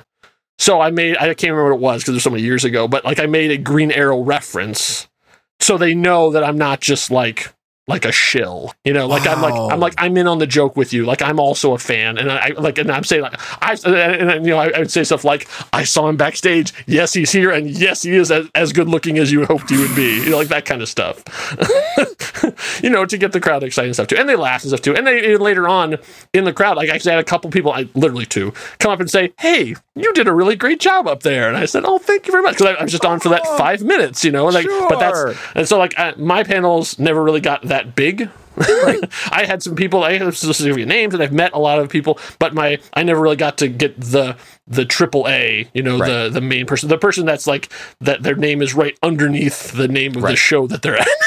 So 0.58 0.80
I 0.80 0.90
made 0.90 1.16
I 1.16 1.32
can't 1.34 1.52
remember 1.52 1.74
what 1.74 1.76
it 1.76 1.80
was 1.80 2.02
because 2.02 2.10
it 2.10 2.14
was 2.14 2.22
so 2.24 2.30
many 2.30 2.42
years 2.42 2.64
ago, 2.64 2.88
but 2.88 3.04
like 3.04 3.20
I 3.20 3.26
made 3.26 3.50
a 3.50 3.58
Green 3.58 3.90
Arrow 3.90 4.20
reference, 4.22 5.08
so 5.60 5.78
they 5.78 5.94
know 5.94 6.30
that 6.32 6.44
I'm 6.44 6.58
not 6.58 6.80
just 6.80 7.10
like 7.10 7.54
like 7.88 8.04
a 8.04 8.12
shill, 8.12 8.72
you 8.84 8.92
know, 8.92 9.06
like 9.06 9.26
I'm 9.26 9.40
like 9.40 9.54
I'm 9.72 9.80
like 9.80 9.94
I'm 9.96 10.16
in 10.18 10.26
on 10.26 10.38
the 10.38 10.46
joke 10.46 10.76
with 10.76 10.92
you, 10.92 11.06
like 11.06 11.22
I'm 11.22 11.40
also 11.40 11.72
a 11.72 11.78
fan, 11.78 12.18
and 12.18 12.30
I 12.30 12.48
like 12.50 12.76
and 12.76 12.92
I'm 12.92 13.02
saying 13.02 13.22
like 13.22 13.40
I 13.62 13.76
and, 13.84 14.30
and, 14.30 14.46
you 14.46 14.52
know 14.52 14.58
I, 14.58 14.68
I 14.68 14.78
would 14.80 14.90
say 14.90 15.02
stuff 15.04 15.24
like 15.24 15.48
I 15.72 15.84
saw 15.84 16.08
him 16.08 16.18
backstage, 16.18 16.74
yes 16.86 17.14
he's 17.14 17.32
here, 17.32 17.50
and 17.50 17.68
yes 17.70 18.02
he 18.02 18.14
is 18.14 18.30
as, 18.30 18.46
as 18.54 18.74
good 18.74 18.88
looking 18.88 19.16
as 19.18 19.32
you 19.32 19.46
hoped 19.46 19.70
he 19.70 19.78
would 19.78 19.96
be, 19.96 20.22
you 20.22 20.30
know, 20.30 20.36
like 20.36 20.48
that 20.48 20.66
kind 20.66 20.82
of 20.82 20.88
stuff, 20.88 21.24
you 22.82 22.90
know, 22.90 23.06
to 23.06 23.16
get 23.16 23.32
the 23.32 23.40
crowd 23.40 23.62
excited 23.62 23.88
and 23.88 23.96
stuff 23.96 24.08
too, 24.08 24.16
and 24.16 24.28
they 24.28 24.36
laugh 24.36 24.62
and 24.62 24.68
stuff 24.68 24.82
too, 24.82 24.94
and 24.94 25.06
they 25.06 25.32
and 25.32 25.42
later 25.42 25.66
on 25.66 25.96
in 26.34 26.44
the 26.44 26.52
crowd, 26.52 26.76
like 26.76 26.90
I 26.90 26.94
actually 26.94 27.12
had 27.12 27.20
a 27.20 27.24
couple 27.24 27.50
people, 27.50 27.72
I 27.72 27.88
literally 27.94 28.26
two, 28.26 28.52
come 28.80 28.92
up 28.92 29.00
and 29.00 29.10
say, 29.10 29.32
hey, 29.38 29.74
you 29.94 30.12
did 30.12 30.28
a 30.28 30.34
really 30.34 30.56
great 30.56 30.78
job 30.78 31.08
up 31.08 31.22
there, 31.22 31.48
and 31.48 31.56
I 31.56 31.64
said, 31.64 31.84
oh, 31.86 31.98
thank 31.98 32.26
you 32.26 32.32
very 32.32 32.42
much, 32.42 32.58
because 32.58 32.66
I, 32.66 32.80
I 32.80 32.82
was 32.82 32.92
just 32.92 33.06
on 33.06 33.18
for 33.18 33.30
that 33.30 33.46
five 33.56 33.82
minutes, 33.82 34.24
you 34.24 34.30
know, 34.30 34.46
and 34.46 34.54
like, 34.54 34.66
but 34.66 35.00
sure. 35.00 35.32
that's 35.32 35.40
and 35.54 35.68
so 35.68 35.78
like 35.78 35.98
uh, 35.98 36.12
my 36.18 36.44
panels 36.44 36.98
never 36.98 37.22
really 37.22 37.40
got 37.40 37.62
that 37.62 37.77
big. 37.94 38.28
I 38.60 39.44
had 39.46 39.62
some 39.62 39.76
people 39.76 40.02
I 40.02 40.18
have 40.18 40.36
specific 40.36 40.84
names 40.88 41.14
and 41.14 41.22
I've 41.22 41.32
met 41.32 41.52
a 41.52 41.58
lot 41.58 41.78
of 41.78 41.88
people, 41.88 42.18
but 42.40 42.54
my 42.54 42.80
I 42.92 43.04
never 43.04 43.20
really 43.20 43.36
got 43.36 43.58
to 43.58 43.68
get 43.68 44.00
the 44.00 44.36
the 44.66 44.84
triple 44.84 45.28
A, 45.28 45.70
you 45.72 45.82
know, 45.82 45.96
the 45.98 46.24
Right. 46.24 46.32
the 46.32 46.40
main 46.40 46.66
person, 46.66 46.88
the 46.88 46.98
person 46.98 47.24
that's 47.24 47.46
like 47.46 47.68
that 48.00 48.24
their 48.24 48.34
name 48.34 48.60
is 48.60 48.74
right 48.74 48.98
underneath 49.00 49.70
the 49.72 49.86
name 49.86 50.16
of 50.16 50.22
the 50.22 50.34
show 50.34 50.66
that 50.66 50.82
they're 50.82 50.96
at. 50.98 51.06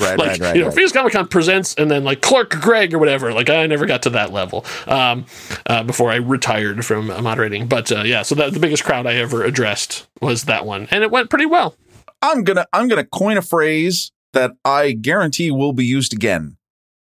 Right, 0.00 0.18
like 0.18 0.18
right, 0.18 0.40
right, 0.40 0.54
you 0.56 0.60
know, 0.62 0.68
right. 0.68 0.74
Phoenix 0.74 0.92
Comic 0.92 1.12
Con 1.12 1.26
presents 1.28 1.74
and 1.74 1.90
then 1.90 2.02
like 2.04 2.22
Clark 2.22 2.50
Gregg 2.60 2.94
or 2.94 2.98
whatever. 2.98 3.32
Like 3.34 3.50
I 3.50 3.66
never 3.66 3.84
got 3.84 4.02
to 4.04 4.10
that 4.10 4.32
level 4.32 4.64
um, 4.86 5.26
uh, 5.66 5.82
before 5.82 6.10
I 6.10 6.16
retired 6.16 6.84
from 6.86 7.10
uh, 7.10 7.20
moderating. 7.20 7.66
But 7.66 7.92
uh, 7.92 8.02
yeah, 8.02 8.22
so 8.22 8.34
that, 8.36 8.54
the 8.54 8.60
biggest 8.60 8.84
crowd 8.84 9.06
I 9.06 9.14
ever 9.16 9.44
addressed 9.44 10.08
was 10.22 10.44
that 10.44 10.64
one, 10.64 10.88
and 10.90 11.02
it 11.04 11.10
went 11.10 11.28
pretty 11.30 11.46
well. 11.46 11.76
I'm 12.22 12.44
gonna 12.44 12.66
I'm 12.72 12.88
gonna 12.88 13.04
coin 13.04 13.36
a 13.36 13.42
phrase 13.42 14.12
that 14.32 14.52
I 14.64 14.92
guarantee 14.92 15.50
will 15.50 15.72
be 15.72 15.84
used 15.84 16.12
again. 16.12 16.56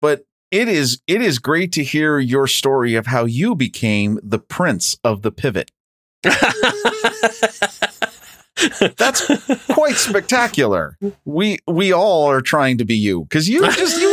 But 0.01 0.25
it 0.51 0.67
is 0.67 1.01
it 1.07 1.21
is 1.21 1.39
great 1.39 1.71
to 1.73 1.83
hear 1.83 2.19
your 2.19 2.47
story 2.47 2.95
of 2.95 3.07
how 3.07 3.25
you 3.25 3.55
became 3.55 4.19
the 4.21 4.39
prince 4.39 4.97
of 5.03 5.21
the 5.21 5.31
pivot. 5.31 5.71
That's 8.97 9.25
quite 9.65 9.95
spectacular. 9.95 10.97
We 11.25 11.59
we 11.67 11.91
all 11.91 12.29
are 12.29 12.41
trying 12.41 12.77
to 12.77 12.85
be 12.85 12.95
you 12.95 13.23
because 13.23 13.49
you 13.49 13.61
just 13.71 13.99
you 13.99 14.12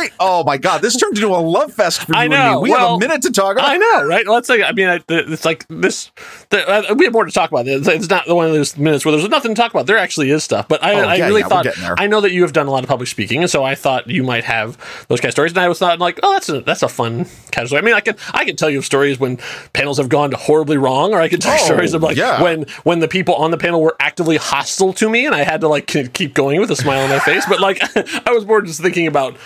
great. 0.00 0.12
Oh 0.20 0.44
my 0.44 0.56
god, 0.58 0.82
this 0.82 0.96
turned 0.96 1.16
into 1.16 1.28
a 1.28 1.36
love 1.38 1.72
fest 1.72 2.02
for 2.04 2.12
you 2.12 2.18
I 2.18 2.24
and 2.24 2.32
know. 2.32 2.62
me. 2.62 2.70
We 2.70 2.76
have 2.76 2.90
a 2.92 2.98
minute 2.98 3.22
to 3.22 3.30
talk. 3.32 3.56
I 3.60 3.76
know, 3.76 4.04
right? 4.06 4.26
Let's 4.26 4.46
say, 4.48 4.62
I 4.62 4.72
mean, 4.72 4.88
I, 4.88 5.00
it's 5.08 5.44
like 5.44 5.66
this. 5.68 6.10
The, 6.50 6.68
uh, 6.90 6.94
we 6.94 7.04
have 7.04 7.12
more 7.12 7.24
to 7.24 7.30
talk 7.32 7.50
about. 7.50 7.66
It's, 7.68 7.86
it's 7.88 8.08
not 8.08 8.26
the 8.26 8.34
one 8.34 8.46
of 8.46 8.52
those 8.52 8.76
minutes 8.76 9.04
where 9.04 9.16
there's 9.16 9.28
nothing 9.28 9.54
to 9.54 9.60
talk 9.60 9.72
about. 9.72 9.86
There 9.86 9.98
actually 9.98 10.30
is 10.30 10.44
stuff, 10.44 10.68
but 10.68 10.82
I, 10.82 10.94
Oh, 10.94 11.08
I 11.08 11.14
yeah, 11.16 11.26
really 11.26 11.40
yeah, 11.42 11.48
thought. 11.48 11.66
I 12.00 12.06
know 12.06 12.20
that 12.20 12.32
you 12.32 12.42
have 12.42 12.52
done 12.52 12.66
a 12.66 12.70
lot 12.70 12.82
of 12.82 12.88
public 12.88 13.08
speaking, 13.08 13.40
and 13.42 13.50
so 13.50 13.64
I 13.64 13.74
thought 13.74 14.08
you 14.08 14.22
might 14.22 14.44
have 14.44 14.76
those 15.08 15.20
kind 15.20 15.28
of 15.28 15.32
stories. 15.32 15.52
And 15.52 15.58
I 15.60 15.68
was 15.68 15.78
thought 15.78 15.98
like, 15.98 16.18
oh, 16.22 16.32
that's 16.32 16.48
a 16.48 16.60
that's 16.60 16.82
a 16.82 16.88
fun 16.88 17.26
kind 17.52 17.62
of 17.64 17.68
story. 17.68 17.82
I 17.82 17.84
mean, 17.84 17.94
I 17.94 18.00
can 18.00 18.16
I 18.34 18.44
can 18.44 18.56
tell 18.56 18.68
you 18.70 18.78
of 18.78 18.84
stories 18.84 19.18
when 19.20 19.38
panels 19.72 19.98
have 19.98 20.08
gone 20.08 20.32
horribly 20.32 20.76
wrong, 20.76 21.12
or 21.14 21.20
I 21.20 21.28
can 21.28 21.40
tell 21.40 21.54
you 21.54 21.60
Oh, 21.62 21.64
stories 21.64 21.94
of 21.94 22.02
like 22.02 22.16
yeah. 22.16 22.42
when 22.42 22.64
when 22.84 23.00
the 23.00 23.08
people 23.08 23.34
on 23.36 23.50
the 23.50 23.58
panel 23.58 23.80
were 23.82 23.96
actively 24.00 24.36
hostile 24.36 24.92
to 24.94 25.08
me, 25.08 25.26
and 25.26 25.34
I 25.34 25.44
had 25.44 25.60
to 25.62 25.68
like 25.68 25.86
keep 25.86 26.34
going 26.34 26.60
with 26.60 26.70
a 26.70 26.76
smile 26.76 27.02
on 27.04 27.10
my 27.10 27.18
face. 27.20 27.44
But 27.48 27.60
like, 27.60 27.80
I 28.26 28.30
was 28.32 28.44
more 28.46 28.62
just 28.62 28.80
thinking 28.80 29.06
about 29.06 29.36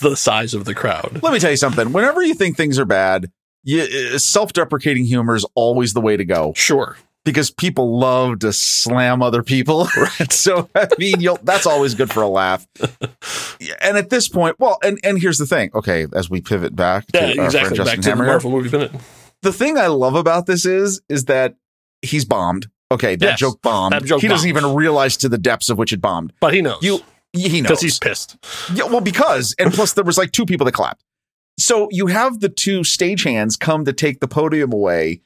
the 0.00 0.16
size 0.16 0.54
of 0.54 0.64
the 0.64 0.74
crowd. 0.74 1.20
Let 1.22 1.32
me 1.32 1.38
tell 1.38 1.50
you 1.50 1.56
something. 1.56 1.92
Whenever 1.92 2.22
you 2.22 2.34
think 2.34 2.56
things 2.56 2.78
are 2.78 2.84
bad, 2.84 3.30
you, 3.64 3.82
uh, 4.14 4.18
self-deprecating 4.18 5.04
humor 5.04 5.34
is 5.36 5.46
always 5.54 5.92
the 5.94 6.00
way 6.00 6.16
to 6.16 6.24
go 6.24 6.52
Sure. 6.56 6.96
because 7.24 7.50
people 7.50 7.98
love 7.98 8.40
to 8.40 8.52
slam 8.52 9.22
other 9.22 9.42
people. 9.42 9.86
Right. 9.96 10.32
So 10.32 10.68
I 10.74 10.88
mean, 10.98 11.20
you'll, 11.20 11.38
that's 11.42 11.66
always 11.66 11.94
good 11.94 12.10
for 12.12 12.22
a 12.22 12.28
laugh. 12.28 12.66
And 13.80 13.96
at 13.96 14.10
this 14.10 14.28
point, 14.28 14.56
well, 14.58 14.78
and 14.82 14.98
and 15.04 15.20
here's 15.20 15.38
the 15.38 15.46
thing. 15.46 15.70
Okay, 15.72 16.06
as 16.14 16.28
we 16.28 16.40
pivot 16.40 16.74
back 16.74 17.06
to 17.12 17.18
Yeah, 17.18 17.26
our 17.28 17.34
friend 17.34 17.46
exactly. 17.46 17.76
Justin 17.76 18.00
Back 18.00 18.04
to 18.04 18.10
the 18.18 18.24
Marvel 18.24 18.50
movie 18.50 18.70
minute. 18.76 18.92
the 19.42 19.52
thing 19.52 19.78
I 19.78 19.86
love 19.86 20.16
about 20.16 20.46
this 20.46 20.66
is 20.66 21.00
is 21.08 21.26
that 21.26 21.54
he's 22.00 22.24
bombed. 22.24 22.66
Okay, 22.90 23.14
that 23.14 23.24
Yes, 23.24 23.38
joke 23.38 23.62
bombed. 23.62 23.92
that 23.92 24.04
joke 24.04 24.20
he 24.20 24.26
doesn't 24.26 24.48
even 24.48 24.74
realize 24.74 25.16
to 25.18 25.28
the 25.28 25.38
depths 25.38 25.68
of 25.70 25.78
which 25.78 25.92
it 25.92 26.00
bombed. 26.00 26.32
But 26.40 26.54
he 26.54 26.60
knows. 26.60 26.82
You 26.82 27.00
he 27.32 27.60
knows 27.60 27.68
because 27.68 27.80
he's 27.80 27.98
pissed. 27.98 28.36
Yeah, 28.74 28.84
well, 28.84 29.00
because 29.00 29.54
and 29.58 29.72
plus 29.72 29.92
there 29.94 30.04
was 30.04 30.18
like 30.18 30.32
two 30.32 30.46
people 30.46 30.64
that 30.66 30.72
clapped. 30.72 31.02
So 31.58 31.88
you 31.90 32.06
have 32.06 32.40
the 32.40 32.48
two 32.48 32.80
stagehands 32.80 33.58
come 33.58 33.84
to 33.84 33.92
take 33.92 34.20
the 34.20 34.28
podium 34.28 34.72
away, 34.72 35.20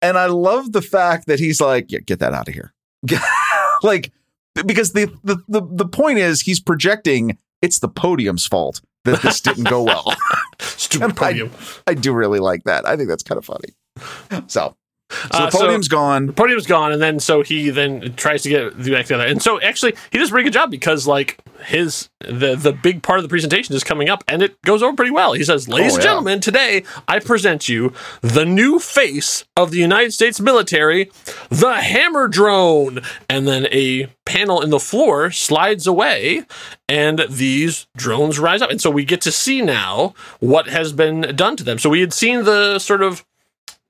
and 0.00 0.16
I 0.18 0.26
love 0.26 0.72
the 0.72 0.82
fact 0.82 1.26
that 1.26 1.38
he's 1.38 1.60
like, 1.60 1.90
"Yeah, 1.90 2.00
get 2.00 2.18
that 2.20 2.32
out 2.32 2.48
of 2.48 2.54
here," 2.54 2.72
like 3.82 4.12
because 4.66 4.92
the, 4.92 5.06
the 5.24 5.36
the 5.48 5.62
the 5.70 5.86
point 5.86 6.18
is 6.18 6.40
he's 6.42 6.60
projecting 6.60 7.36
it's 7.62 7.78
the 7.78 7.88
podium's 7.88 8.46
fault 8.46 8.80
that 9.04 9.22
this 9.22 9.40
didn't 9.40 9.64
go 9.68 9.82
well. 9.82 10.14
Stupid 10.60 11.04
And 11.04 11.12
I- 11.12 11.16
podium. 11.16 11.50
I 11.86 11.94
do 11.94 12.12
really 12.12 12.38
like 12.40 12.64
that. 12.64 12.86
I 12.86 12.96
think 12.96 13.08
that's 13.08 13.22
kind 13.22 13.38
of 13.38 13.44
funny. 13.44 13.70
So 14.48 14.76
So 15.32 15.38
Uh, 15.38 15.50
the 15.50 15.56
podium's 15.58 15.88
gone. 15.88 16.26
the 16.26 16.32
podium's 16.32 16.66
gone, 16.66 16.92
and 16.92 17.00
then 17.02 17.20
so 17.20 17.42
he 17.42 17.70
then 17.70 18.14
tries 18.16 18.42
to 18.42 18.48
get 18.48 18.82
the 18.82 18.90
back 18.90 19.06
together. 19.06 19.26
And 19.26 19.42
so 19.42 19.60
actually, 19.60 19.94
he 20.10 20.18
does 20.18 20.28
a 20.28 20.32
pretty 20.32 20.44
good 20.44 20.52
job 20.52 20.70
because 20.70 21.06
like 21.06 21.38
his 21.64 22.08
the 22.20 22.56
the 22.56 22.72
big 22.72 23.02
part 23.02 23.18
of 23.18 23.22
the 23.22 23.28
presentation 23.28 23.74
is 23.74 23.84
coming 23.84 24.08
up, 24.08 24.24
and 24.28 24.42
it 24.42 24.60
goes 24.62 24.82
over 24.82 24.94
pretty 24.96 25.12
well. 25.12 25.32
He 25.32 25.44
says, 25.44 25.68
"Ladies 25.68 25.92
Oh, 25.92 25.94
and 25.96 26.02
yeah. 26.04 26.08
gentlemen, 26.10 26.40
today 26.40 26.82
I 27.06 27.18
present 27.20 27.68
you 27.68 27.92
the 28.20 28.44
new 28.44 28.78
face 28.78 29.44
of 29.56 29.70
the 29.70 29.78
United 29.78 30.12
States 30.12 30.40
military, 30.40 31.10
the 31.50 31.74
Hammer 31.74 32.26
Drone." 32.28 33.00
And 33.28 33.46
then 33.46 33.66
a 33.70 34.06
panel 34.26 34.60
in 34.60 34.70
the 34.70 34.80
floor 34.80 35.30
slides 35.30 35.86
away, 35.86 36.44
and 36.88 37.24
these 37.28 37.86
drones 37.96 38.38
rise 38.38 38.62
up, 38.62 38.70
and 38.70 38.80
so 38.80 38.90
we 38.90 39.04
get 39.04 39.20
to 39.22 39.32
see 39.32 39.60
now 39.62 40.14
what 40.40 40.68
has 40.68 40.92
been 40.92 41.20
done 41.36 41.56
to 41.56 41.64
them. 41.64 41.78
So 41.78 41.90
we 41.90 42.00
had 42.00 42.12
seen 42.12 42.44
the 42.44 42.78
sort 42.78 43.02
of 43.02 43.24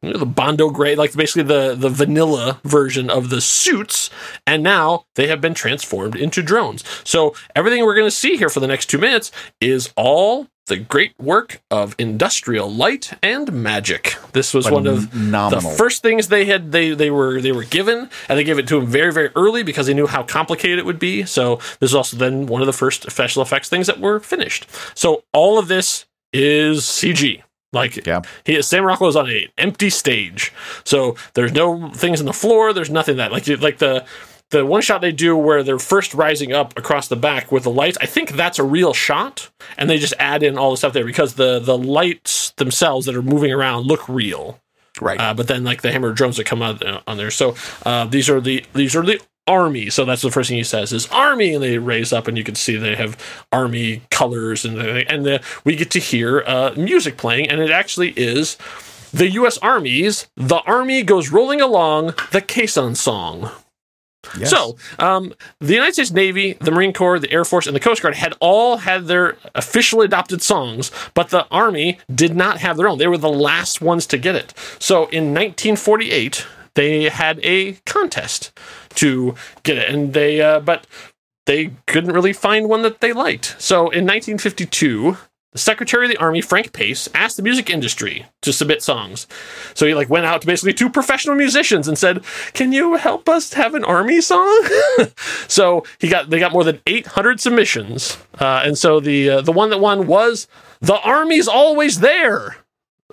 you 0.02 0.12
know, 0.12 0.18
the 0.18 0.26
Bondo 0.26 0.70
gray, 0.70 0.94
like 0.96 1.14
basically 1.14 1.44
the 1.44 1.74
the 1.74 1.88
vanilla 1.88 2.60
version 2.64 3.08
of 3.08 3.30
the 3.30 3.40
suits, 3.40 4.10
and 4.46 4.62
now 4.62 5.06
they 5.14 5.28
have 5.28 5.40
been 5.40 5.54
transformed 5.54 6.16
into 6.16 6.42
drones. 6.42 6.84
So 7.04 7.34
everything 7.54 7.84
we're 7.84 7.94
going 7.94 8.06
to 8.06 8.10
see 8.10 8.36
here 8.36 8.48
for 8.48 8.60
the 8.60 8.66
next 8.66 8.86
two 8.86 8.98
minutes 8.98 9.30
is 9.60 9.92
all 9.96 10.48
the 10.66 10.76
great 10.76 11.12
work 11.18 11.60
of 11.70 11.94
industrial 11.98 12.70
light 12.70 13.12
and 13.22 13.52
magic. 13.52 14.16
This 14.32 14.54
was 14.54 14.70
one 14.70 14.86
of 14.86 15.10
the 15.50 15.74
first 15.76 16.02
things 16.02 16.28
they 16.28 16.44
had 16.46 16.72
they 16.72 16.94
they 16.94 17.10
were 17.10 17.40
they 17.40 17.52
were 17.52 17.64
given, 17.64 18.08
and 18.28 18.38
they 18.38 18.44
gave 18.44 18.58
it 18.58 18.68
to 18.68 18.78
him 18.78 18.86
very 18.86 19.12
very 19.12 19.30
early 19.36 19.62
because 19.62 19.86
they 19.86 19.94
knew 19.94 20.06
how 20.06 20.22
complicated 20.22 20.78
it 20.78 20.86
would 20.86 20.98
be. 20.98 21.24
So 21.24 21.56
this 21.80 21.90
is 21.90 21.94
also 21.94 22.16
then 22.16 22.46
one 22.46 22.60
of 22.60 22.66
the 22.66 22.72
first 22.72 23.10
special 23.10 23.42
effects 23.42 23.68
things 23.68 23.86
that 23.86 24.00
were 24.00 24.18
finished. 24.20 24.66
So 24.94 25.24
all 25.32 25.58
of 25.58 25.68
this 25.68 26.06
is 26.32 26.82
CG. 26.82 27.42
Like 27.72 28.06
Yeah. 28.06 28.22
he 28.44 28.60
Sam 28.62 28.84
Rockwell 28.84 29.08
is 29.10 29.16
on 29.16 29.30
an 29.30 29.44
empty 29.58 29.90
stage, 29.90 30.52
so 30.84 31.16
there's 31.34 31.52
no 31.52 31.90
things 31.90 32.20
in 32.20 32.26
the 32.26 32.32
floor. 32.32 32.72
There's 32.72 32.90
nothing 32.90 33.16
that 33.16 33.32
like 33.32 33.48
like 33.60 33.78
the 33.78 34.04
the 34.50 34.66
one 34.66 34.82
shot 34.82 35.00
they 35.00 35.12
do 35.12 35.34
where 35.34 35.62
they're 35.62 35.78
first 35.78 36.12
rising 36.12 36.52
up 36.52 36.76
across 36.78 37.08
the 37.08 37.16
back 37.16 37.50
with 37.50 37.62
the 37.62 37.70
lights. 37.70 37.96
I 38.02 38.06
think 38.06 38.32
that's 38.32 38.58
a 38.58 38.64
real 38.64 38.92
shot, 38.92 39.50
and 39.78 39.88
they 39.88 39.96
just 39.98 40.12
add 40.18 40.42
in 40.42 40.58
all 40.58 40.70
the 40.72 40.76
stuff 40.76 40.92
there 40.92 41.06
because 41.06 41.34
the 41.34 41.58
the 41.58 41.78
lights 41.78 42.50
themselves 42.58 43.06
that 43.06 43.16
are 43.16 43.22
moving 43.22 43.50
around 43.52 43.86
look 43.86 44.06
real. 44.08 44.60
Right. 45.00 45.18
Uh, 45.18 45.32
but 45.32 45.48
then 45.48 45.64
like 45.64 45.80
the 45.80 45.90
hammer 45.90 46.12
drones 46.12 46.36
that 46.36 46.44
come 46.44 46.60
out 46.60 46.84
uh, 46.84 47.00
on 47.06 47.16
there. 47.16 47.30
So 47.30 47.54
uh, 47.86 48.04
these 48.04 48.28
are 48.28 48.42
the 48.42 48.62
these 48.74 48.94
are 48.94 49.02
the 49.02 49.18
army. 49.46 49.90
So 49.90 50.04
that's 50.04 50.22
the 50.22 50.30
first 50.30 50.48
thing 50.48 50.58
he 50.58 50.64
says 50.64 50.92
is 50.92 51.06
army, 51.08 51.54
and 51.54 51.62
they 51.62 51.78
raise 51.78 52.12
up, 52.12 52.28
and 52.28 52.38
you 52.38 52.44
can 52.44 52.54
see 52.54 52.76
they 52.76 52.96
have 52.96 53.16
army 53.50 54.02
colors, 54.10 54.64
and 54.64 54.76
the, 54.76 55.10
and 55.10 55.24
the, 55.24 55.42
we 55.64 55.76
get 55.76 55.90
to 55.92 55.98
hear 55.98 56.42
uh, 56.46 56.72
music 56.76 57.16
playing, 57.16 57.48
and 57.48 57.60
it 57.60 57.70
actually 57.70 58.10
is 58.10 58.56
the 59.12 59.28
U.S. 59.30 59.58
Army's 59.58 60.28
"The 60.36 60.60
Army 60.66 61.02
Goes 61.02 61.30
Rolling 61.30 61.60
Along," 61.60 62.06
the 62.30 62.40
Caisson 62.40 62.96
song. 62.96 63.50
Yes. 64.38 64.50
So, 64.50 64.76
um, 65.00 65.34
the 65.58 65.74
United 65.74 65.94
States 65.94 66.12
Navy, 66.12 66.52
the 66.60 66.70
Marine 66.70 66.92
Corps, 66.92 67.18
the 67.18 67.30
Air 67.32 67.44
Force, 67.44 67.66
and 67.66 67.74
the 67.74 67.80
Coast 67.80 68.02
Guard 68.02 68.14
had 68.14 68.34
all 68.40 68.78
had 68.78 69.06
their 69.06 69.36
officially 69.54 70.04
adopted 70.04 70.42
songs, 70.42 70.92
but 71.14 71.30
the 71.30 71.46
Army 71.50 71.98
did 72.14 72.36
not 72.36 72.58
have 72.58 72.76
their 72.76 72.88
own. 72.88 72.98
They 72.98 73.08
were 73.08 73.18
the 73.18 73.28
last 73.28 73.80
ones 73.80 74.06
to 74.06 74.18
get 74.18 74.36
it. 74.36 74.54
So, 74.78 75.06
in 75.06 75.34
1948, 75.34 76.46
they 76.74 77.08
had 77.08 77.40
a 77.42 77.74
contest 77.84 78.52
to 78.96 79.34
get 79.62 79.78
it, 79.78 79.88
and 79.88 80.12
they, 80.12 80.40
uh, 80.40 80.60
but 80.60 80.86
they 81.46 81.72
couldn't 81.86 82.12
really 82.12 82.32
find 82.32 82.68
one 82.68 82.82
that 82.82 83.00
they 83.00 83.12
liked. 83.12 83.56
So, 83.58 83.90
in 83.90 84.04
1952. 84.04 85.16
The 85.52 85.58
Secretary 85.58 86.06
of 86.06 86.10
the 86.10 86.16
Army, 86.16 86.40
Frank 86.40 86.72
Pace, 86.72 87.10
asked 87.14 87.36
the 87.36 87.42
music 87.42 87.68
industry 87.68 88.24
to 88.40 88.54
submit 88.54 88.82
songs. 88.82 89.26
So 89.74 89.84
he 89.84 89.94
like 89.94 90.08
went 90.08 90.24
out 90.24 90.40
to 90.40 90.46
basically 90.46 90.72
two 90.72 90.88
professional 90.88 91.36
musicians 91.36 91.86
and 91.86 91.98
said, 91.98 92.24
"Can 92.54 92.72
you 92.72 92.94
help 92.94 93.28
us 93.28 93.52
have 93.52 93.74
an 93.74 93.84
army 93.84 94.22
song?" 94.22 94.66
so 95.48 95.84
he 95.98 96.08
got 96.08 96.30
they 96.30 96.38
got 96.38 96.52
more 96.52 96.64
than 96.64 96.80
800 96.86 97.38
submissions, 97.38 98.16
uh, 98.40 98.62
and 98.64 98.78
so 98.78 98.98
the 98.98 99.28
uh, 99.28 99.40
the 99.42 99.52
one 99.52 99.68
that 99.68 99.78
won 99.78 100.06
was 100.06 100.48
"The 100.80 100.98
Army's 101.00 101.48
Always 101.48 102.00
There." 102.00 102.56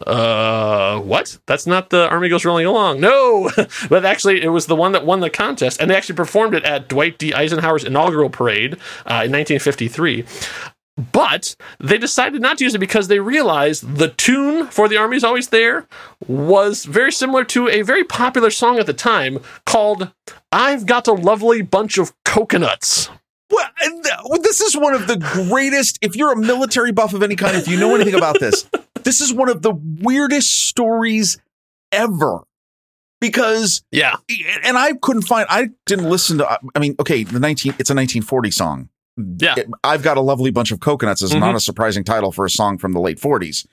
Uh, 0.05 0.99
what? 0.99 1.37
That's 1.45 1.67
not 1.67 1.89
the 1.89 2.09
Army 2.09 2.29
Goes 2.29 2.45
Rolling 2.45 2.65
Along. 2.65 2.99
No, 2.99 3.49
but 3.89 4.05
actually, 4.05 4.41
it 4.41 4.49
was 4.49 4.67
the 4.67 4.75
one 4.75 4.91
that 4.93 5.05
won 5.05 5.19
the 5.19 5.29
contest, 5.29 5.81
and 5.81 5.89
they 5.89 5.95
actually 5.95 6.15
performed 6.15 6.53
it 6.53 6.63
at 6.63 6.87
Dwight 6.87 7.17
D. 7.17 7.33
Eisenhower's 7.33 7.83
inaugural 7.83 8.29
parade 8.29 8.73
uh, 9.05 9.25
in 9.25 9.31
1953. 9.31 10.25
But 11.11 11.55
they 11.79 11.97
decided 11.97 12.41
not 12.41 12.57
to 12.57 12.65
use 12.65 12.75
it 12.75 12.79
because 12.79 13.07
they 13.07 13.19
realized 13.19 13.95
the 13.95 14.09
tune 14.09 14.67
for 14.67 14.89
The 14.89 14.97
Army's 14.97 15.23
Always 15.23 15.47
There 15.47 15.87
was 16.27 16.83
very 16.83 17.11
similar 17.11 17.45
to 17.45 17.69
a 17.69 17.83
very 17.83 18.03
popular 18.03 18.49
song 18.49 18.79
at 18.79 18.85
the 18.85 18.93
time 18.93 19.39
called 19.65 20.11
I've 20.51 20.85
Got 20.85 21.07
a 21.07 21.13
Lovely 21.13 21.61
Bunch 21.61 21.97
of 21.97 22.11
Coconuts. 22.25 23.09
Well, 23.49 23.65
uh, 23.81 24.37
this 24.39 24.59
is 24.59 24.75
one 24.75 24.93
of 24.93 25.07
the 25.07 25.17
greatest. 25.17 25.97
If 26.01 26.15
you're 26.15 26.33
a 26.33 26.37
military 26.37 26.91
buff 26.91 27.13
of 27.13 27.23
any 27.23 27.35
kind, 27.35 27.55
if 27.55 27.67
you 27.67 27.79
know 27.79 27.95
anything 27.95 28.15
about 28.15 28.39
this, 28.39 28.69
this 29.09 29.21
is 29.21 29.33
one 29.33 29.49
of 29.49 29.63
the 29.63 29.71
weirdest 29.73 30.67
stories 30.67 31.39
ever. 31.91 32.41
Because, 33.19 33.81
Yeah. 33.91 34.17
and 34.63 34.77
I 34.77 34.93
couldn't 34.93 35.23
find. 35.23 35.47
I 35.49 35.69
didn't 35.87 36.07
listen 36.09 36.37
to. 36.37 36.59
I 36.75 36.79
mean, 36.79 36.95
okay, 36.99 37.23
the 37.23 37.39
nineteen. 37.39 37.71
It's 37.79 37.89
a 37.89 37.95
1940 37.95 38.51
song. 38.51 38.89
Yeah. 39.17 39.55
I've 39.83 40.03
got 40.03 40.15
a 40.17 40.21
lovely 40.21 40.51
bunch 40.51 40.71
of 40.71 40.79
coconuts. 40.79 41.21
Is 41.23 41.31
Mhm. 41.31 41.39
not 41.39 41.55
a 41.55 41.59
surprising 41.59 42.03
title 42.03 42.31
for 42.31 42.45
a 42.45 42.49
song 42.51 42.77
from 42.77 42.93
the 42.93 42.99
late 43.01 43.19
40s. 43.19 43.65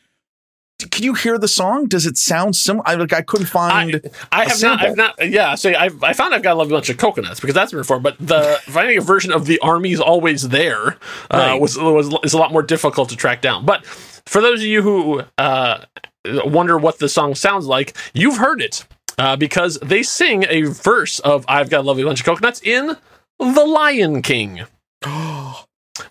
Can 0.90 1.05
you 1.05 1.14
hear 1.14 1.38
the 1.38 1.46
song? 1.49 1.87
Does 1.87 2.07
it 2.07 2.16
sound 2.18 2.57
similar? 2.57 2.83
I 2.88 2.94
like. 2.96 3.12
I 3.12 3.22
couldn't 3.22 3.46
find. 3.46 4.01
I 4.33 4.46
have 4.49 4.61
not. 4.62 4.83
I've 4.83 4.96
not. 4.96 5.14
Yeah. 5.31 5.55
So 5.55 5.72
I've, 5.72 6.03
I 6.03 6.12
found 6.12 6.35
I've 6.35 6.42
got 6.42 6.55
a 6.55 6.59
lovely 6.59 6.72
bunch 6.75 6.88
of 6.90 6.96
coconuts 6.96 7.38
because 7.38 7.55
that's 7.55 7.70
been 7.72 7.81
before. 7.83 8.01
But 8.01 8.16
the 8.18 8.59
finding 8.64 8.99
a 8.99 9.01
version 9.01 9.33
of 9.33 9.46
the 9.46 9.59
army's 9.61 10.01
always 10.01 10.49
there 10.49 10.96
uh, 11.31 11.37
Right. 11.38 11.61
was 11.61 11.79
was 11.79 12.12
is 12.25 12.33
a 12.33 12.38
lot 12.38 12.53
more 12.53 12.62
difficult 12.62 13.11
to 13.11 13.16
track 13.16 13.42
down. 13.42 13.64
But 13.64 13.85
for 14.27 14.41
those 14.41 14.61
of 14.61 14.67
you 14.67 14.83
who 14.83 15.23
uh, 15.39 15.85
wonder 16.27 16.77
what 16.79 16.99
the 16.99 17.09
song 17.09 17.35
sounds 17.35 17.67
like, 17.67 17.97
you've 18.12 18.39
heard 18.39 18.61
it 18.61 18.87
uh, 19.19 19.37
because 19.37 19.79
they 19.81 20.03
sing 20.03 20.45
a 20.49 20.62
verse 20.62 21.19
of 21.21 21.45
"I've 21.49 21.71
got 21.71 21.81
a 21.81 21.83
lovely 21.83 22.05
bunch 22.05 22.21
of 22.21 22.27
coconuts" 22.27 22.61
in 22.62 22.97
The 23.39 23.65
Lion 23.65 24.23
King. 24.23 24.62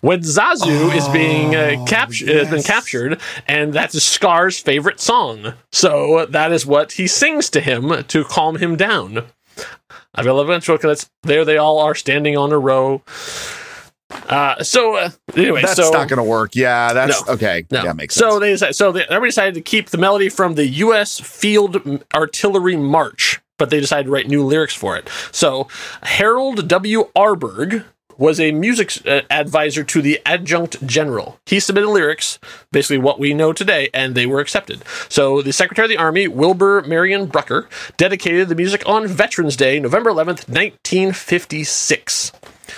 When 0.00 0.20
Zazu 0.20 0.92
is 0.96 1.08
being 1.10 1.54
uh, 1.54 1.76
Oh, 1.78 1.84
captured, 1.86 2.28
has 2.28 2.50
been 2.50 2.64
captured, 2.64 3.20
and 3.46 3.72
that's 3.72 4.02
Scar's 4.02 4.58
favorite 4.58 4.98
song. 4.98 5.54
So 5.70 6.26
that 6.26 6.50
is 6.50 6.66
what 6.66 6.92
he 6.92 7.06
sings 7.06 7.48
to 7.50 7.60
him 7.60 8.02
to 8.02 8.24
calm 8.24 8.56
him 8.56 8.74
down. 8.74 9.26
I've 10.12 10.24
got 10.24 10.32
11 10.32 10.62
chocolates. 10.62 11.08
There 11.22 11.44
they 11.44 11.56
all 11.56 11.78
are 11.78 11.94
standing 11.94 12.36
on 12.36 12.50
a 12.50 12.58
row. 12.58 13.02
Uh, 14.10 14.62
so 14.62 14.96
uh, 14.96 15.10
anyway, 15.34 15.62
That's 15.62 15.74
so 15.76 15.90
not 15.90 16.08
going 16.08 16.18
to 16.18 16.22
work. 16.22 16.54
Yeah, 16.54 16.92
that's 16.92 17.26
No. 17.26 17.34
okay. 17.34 17.66
no. 17.70 17.82
Yeah, 17.82 17.92
makes 17.92 18.14
sense. 18.14 18.30
So 18.32 18.38
they 18.38 18.50
decided, 18.52 18.74
so 18.74 18.92
they, 18.92 19.02
everybody 19.02 19.28
decided 19.28 19.54
to 19.54 19.60
keep 19.60 19.90
the 19.90 19.98
melody 19.98 20.28
from 20.28 20.54
the 20.54 20.66
U.S. 20.66 21.18
Field 21.20 22.04
Artillery 22.14 22.76
March, 22.76 23.40
but 23.58 23.70
they 23.70 23.80
decided 23.80 24.04
to 24.04 24.10
write 24.10 24.28
new 24.28 24.44
lyrics 24.44 24.74
for 24.74 24.96
it. 24.96 25.08
So 25.32 25.66
Harold 26.02 26.68
W. 26.68 27.08
Arberg 27.16 27.84
was 28.18 28.40
a 28.40 28.50
music 28.52 28.92
uh, 29.06 29.20
advisor 29.28 29.84
to 29.84 30.00
the 30.00 30.20
adjunct 30.24 30.86
general. 30.86 31.38
He 31.44 31.60
submitted 31.60 31.88
lyrics, 31.90 32.38
basically 32.72 32.98
what 32.98 33.18
we 33.18 33.34
know 33.34 33.52
today, 33.52 33.90
and 33.92 34.14
they 34.14 34.24
were 34.24 34.40
accepted. 34.40 34.82
So 35.10 35.42
the 35.42 35.52
Secretary 35.52 35.84
of 35.84 35.90
the 35.90 35.98
Army, 35.98 36.26
Wilbur 36.26 36.82
Marion 36.86 37.26
Brucker, 37.26 37.68
dedicated 37.98 38.48
the 38.48 38.54
music 38.54 38.82
on 38.88 39.06
Veterans 39.06 39.56
Day, 39.56 39.78
November 39.80 40.10
11th, 40.10 40.48
1956. 40.48 42.32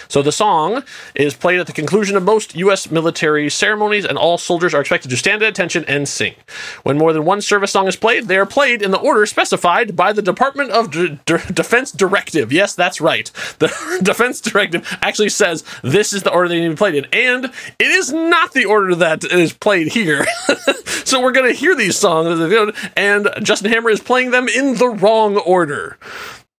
So 0.06 0.22
the 0.22 0.32
song 0.32 0.84
is 1.14 1.34
played 1.34 1.60
at 1.60 1.66
the 1.66 1.72
conclusion 1.72 2.16
of 2.16 2.22
most 2.22 2.54
U.S. 2.56 2.90
military 2.90 3.50
ceremonies, 3.50 4.04
and 4.04 4.16
all 4.16 4.38
soldiers 4.38 4.74
are 4.74 4.80
expected 4.80 5.10
to 5.10 5.16
stand 5.16 5.42
at 5.42 5.48
attention 5.48 5.84
and 5.88 6.08
sing. 6.08 6.34
When 6.82 6.98
more 6.98 7.12
than 7.12 7.24
one 7.24 7.40
service 7.40 7.72
song 7.72 7.88
is 7.88 7.96
played, 7.96 8.28
they 8.28 8.36
are 8.36 8.46
played 8.46 8.82
in 8.82 8.90
the 8.90 8.98
order 8.98 9.26
specified 9.26 9.96
by 9.96 10.12
the 10.12 10.22
Department 10.22 10.70
of 10.70 10.90
D- 10.90 11.18
D- 11.26 11.36
Defense 11.52 11.92
Directive. 11.92 12.52
Yes, 12.52 12.74
that's 12.74 13.00
right. 13.00 13.30
The 13.58 14.00
Defense 14.02 14.40
Directive 14.40 14.86
actually 15.02 15.30
says 15.30 15.64
this 15.82 16.12
is 16.12 16.22
the 16.22 16.32
order 16.32 16.48
they 16.48 16.60
need 16.60 16.66
to 16.66 16.70
be 16.70 16.76
played 16.76 16.94
in, 16.94 17.06
and 17.12 17.44
it 17.78 17.90
is 17.90 18.12
not 18.12 18.52
the 18.52 18.64
order 18.64 18.94
that 18.94 19.24
is 19.24 19.52
played 19.52 19.88
here. 19.88 20.26
so 21.04 21.20
we're 21.20 21.32
going 21.32 21.52
to 21.52 21.58
hear 21.58 21.74
these 21.74 21.96
songs, 21.96 22.40
and 22.96 23.28
Justin 23.42 23.72
Hammer 23.72 23.90
is 23.90 24.00
playing 24.00 24.30
them 24.30 24.48
in 24.48 24.76
the 24.76 24.88
wrong 24.88 25.36
order. 25.36 25.98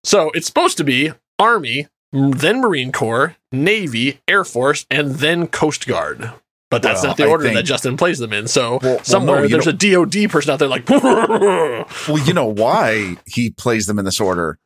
So 0.04 0.30
it's 0.34 0.46
supposed 0.46 0.76
to 0.78 0.84
be 0.84 1.12
Army, 1.38 1.88
then 2.12 2.60
Marine 2.60 2.92
Corps, 2.92 3.36
Navy, 3.52 4.20
Air 4.28 4.44
Force, 4.44 4.86
and 4.90 5.16
then 5.16 5.46
Coast 5.46 5.86
Guard. 5.86 6.30
But 6.70 6.82
that's 6.82 7.02
Well, 7.02 7.10
not 7.10 7.16
the 7.16 7.26
order 7.26 7.44
think- 7.44 7.56
that 7.56 7.64
Justin 7.64 7.96
plays 7.96 8.18
them 8.18 8.32
in. 8.32 8.46
So 8.46 8.78
Well- 8.82 8.94
well, 8.96 9.04
somewhere 9.04 9.40
no, 9.42 9.48
there's 9.48 9.66
a 9.66 9.72
DOD 9.72 10.28
person 10.28 10.52
out 10.52 10.58
there 10.60 10.68
like, 10.68 10.88
Well, 10.88 11.84
you 12.24 12.32
know 12.32 12.46
why 12.46 13.16
he 13.26 13.50
plays 13.50 13.86
them 13.86 13.98
in 13.98 14.04
this 14.04 14.20
order? 14.20 14.58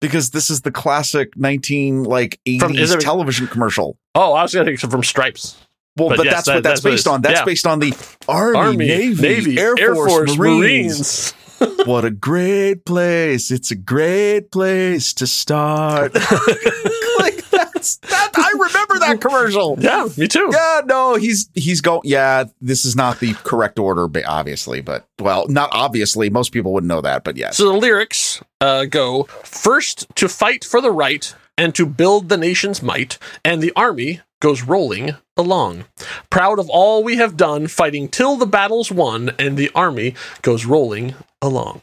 Because 0.00 0.30
this 0.30 0.50
is 0.50 0.62
the 0.62 0.72
classic 0.72 1.36
19 1.36 2.02
like 2.04 2.40
80s 2.46 2.58
From- 2.60 2.74
it- 2.76 3.00
television 3.00 3.46
commercial. 3.46 3.96
oh, 4.16 4.32
I 4.32 4.42
was 4.42 4.52
going 4.52 4.66
to 4.66 4.76
think 4.76 4.90
from 4.90 5.04
Stripes. 5.04 5.56
Well, 5.96 6.08
But 6.08 6.16
but, 6.18 6.24
yes, 6.26 6.34
that's 6.34 6.46
that- 6.46 6.54
what 6.54 6.62
that's, 6.64 6.80
that's 6.80 6.92
based 6.94 7.00
is. 7.00 7.06
on. 7.06 7.22
That's 7.22 7.40
Yeah. 7.40 7.44
based 7.44 7.66
on 7.66 7.78
the 7.78 7.94
Army, 8.26 8.56
Army, 8.58 8.86
Navy, 9.14 9.58
Air, 9.60 9.76
Force, 9.94 10.36
Marines. 10.36 10.38
Marines. 10.38 11.34
What 11.84 12.04
a 12.04 12.10
great 12.10 12.84
place. 12.84 13.50
It's 13.50 13.70
a 13.70 13.76
great 13.76 14.50
place 14.50 15.12
to 15.14 15.26
start. 15.26 16.14
like 17.18 17.44
that's 17.50 17.96
that 17.96 18.30
I 18.34 18.52
remember 18.52 18.98
that 19.00 19.18
commercial. 19.20 19.76
Yeah, 19.78 20.08
me 20.16 20.28
too. 20.28 20.50
Yeah, 20.52 20.82
no, 20.84 21.16
he's 21.16 21.48
he's 21.54 21.80
going 21.80 22.02
yeah, 22.04 22.44
this 22.60 22.84
is 22.84 22.96
not 22.96 23.20
the 23.20 23.34
correct 23.34 23.78
order 23.78 24.08
obviously, 24.26 24.80
but 24.80 25.06
well, 25.20 25.46
not 25.48 25.70
obviously, 25.72 26.30
most 26.30 26.52
people 26.52 26.72
wouldn't 26.72 26.88
know 26.88 27.00
that, 27.00 27.24
but 27.24 27.36
yes. 27.36 27.56
So 27.56 27.72
the 27.72 27.78
lyrics 27.78 28.42
uh, 28.60 28.84
go 28.86 29.24
first 29.44 30.06
to 30.16 30.28
fight 30.28 30.64
for 30.64 30.80
the 30.80 30.90
right 30.90 31.34
and 31.58 31.74
to 31.74 31.86
build 31.86 32.28
the 32.28 32.36
nation's 32.36 32.82
might, 32.82 33.18
and 33.44 33.62
the 33.62 33.72
army 33.76 34.20
goes 34.42 34.62
rolling 34.64 35.14
along. 35.36 35.84
Proud 36.28 36.58
of 36.58 36.68
all 36.68 37.02
we 37.02 37.16
have 37.16 37.36
done, 37.36 37.68
fighting 37.68 38.08
till 38.08 38.36
the 38.36 38.44
battle's 38.44 38.90
won, 38.90 39.30
and 39.38 39.56
the 39.56 39.70
army 39.74 40.14
goes 40.42 40.66
rolling 40.66 41.14
along. 41.40 41.80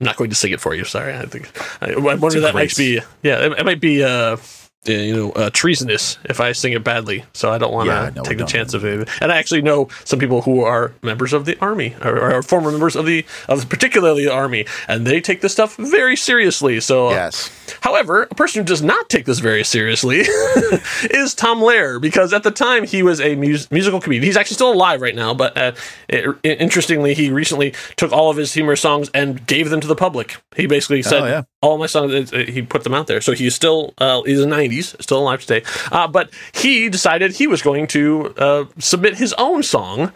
I'm 0.00 0.04
not 0.04 0.16
going 0.16 0.28
to 0.30 0.36
sing 0.36 0.52
it 0.52 0.60
for 0.60 0.74
you. 0.74 0.84
Sorry, 0.84 1.14
I 1.14 1.24
think 1.26 1.50
I, 1.80 1.92
I 1.92 2.14
wonder 2.16 2.40
that 2.40 2.54
might 2.54 2.76
be 2.76 3.00
yeah, 3.22 3.46
it, 3.46 3.52
it 3.52 3.64
might 3.64 3.80
be 3.80 4.02
uh, 4.02 4.36
you 4.84 5.14
know 5.14 5.30
uh, 5.32 5.50
treasonous 5.52 6.18
if 6.24 6.40
I 6.40 6.52
sing 6.52 6.72
it 6.72 6.82
badly. 6.84 7.24
So 7.34 7.50
I 7.52 7.58
don't 7.58 7.72
want 7.72 7.88
to 7.88 8.12
Yeah, 8.16 8.22
take 8.22 8.38
the 8.38 8.44
chance 8.44 8.74
of 8.74 8.84
it. 8.84 9.08
And 9.20 9.30
I 9.32 9.36
actually 9.38 9.62
know 9.62 9.88
some 10.04 10.18
people 10.18 10.42
who 10.42 10.62
are 10.62 10.92
members 11.02 11.32
of 11.32 11.44
the 11.44 11.58
army 11.60 11.94
or, 12.02 12.32
or 12.36 12.42
former 12.42 12.70
members 12.70 12.96
of 12.96 13.04
the 13.06 13.24
of 13.48 13.68
particularly 13.68 14.24
the 14.24 14.32
army, 14.32 14.66
and 14.86 15.06
they 15.06 15.20
take 15.20 15.40
this 15.40 15.52
stuff 15.52 15.76
very 15.76 16.16
seriously. 16.16 16.80
So 16.80 17.08
uh, 17.08 17.10
yes. 17.12 17.50
However, 17.82 18.22
a 18.30 18.34
person 18.34 18.62
who 18.62 18.66
does 18.66 18.80
not 18.82 19.10
take 19.10 19.26
this 19.26 19.40
very 19.40 19.62
seriously 19.62 20.20
is 21.10 21.34
Tom 21.34 21.60
Lehrer, 21.60 22.00
because 22.00 22.32
at 22.32 22.42
the 22.42 22.50
time 22.50 22.84
he 22.84 23.02
was 23.02 23.20
a 23.20 23.34
mus- 23.34 23.70
musical 23.70 24.00
comedian. 24.00 24.24
He's 24.24 24.36
actually 24.36 24.54
still 24.54 24.72
alive 24.72 25.00
right 25.02 25.14
now, 25.14 25.34
but 25.34 25.56
uh, 25.56 25.72
i- 26.10 26.34
interestingly, 26.44 27.14
he 27.14 27.30
recently 27.30 27.74
took 27.96 28.10
all 28.12 28.30
of 28.30 28.36
his 28.36 28.54
humorous 28.54 28.80
songs 28.80 29.10
and 29.12 29.46
gave 29.46 29.70
them 29.70 29.80
to 29.80 29.86
the 29.86 29.94
public. 29.96 30.36
He 30.56 30.66
basically 30.66 31.02
said, 31.02 31.22
Oh, 31.22 31.26
yeah. 31.26 31.42
"All 31.62 31.78
my 31.78 31.86
songs," 31.86 32.32
uh, 32.32 32.38
he 32.38 32.62
put 32.62 32.84
them 32.84 32.94
out 32.94 33.06
there. 33.06 33.20
So 33.20 33.32
he's 33.32 33.54
still 33.54 33.92
uh, 33.98 34.22
he's 34.22 34.40
in 34.40 34.48
the 34.50 34.56
'90s, 34.68 35.00
still 35.02 35.18
alive 35.18 35.40
today. 35.40 35.64
Uh, 35.90 36.08
but 36.08 36.30
he 36.52 36.88
decided 36.88 37.32
he 37.32 37.46
was 37.46 37.62
going 37.62 37.86
to 37.88 38.34
uh, 38.36 38.64
submit 38.78 39.18
his 39.18 39.32
own 39.34 39.62
song 39.62 40.12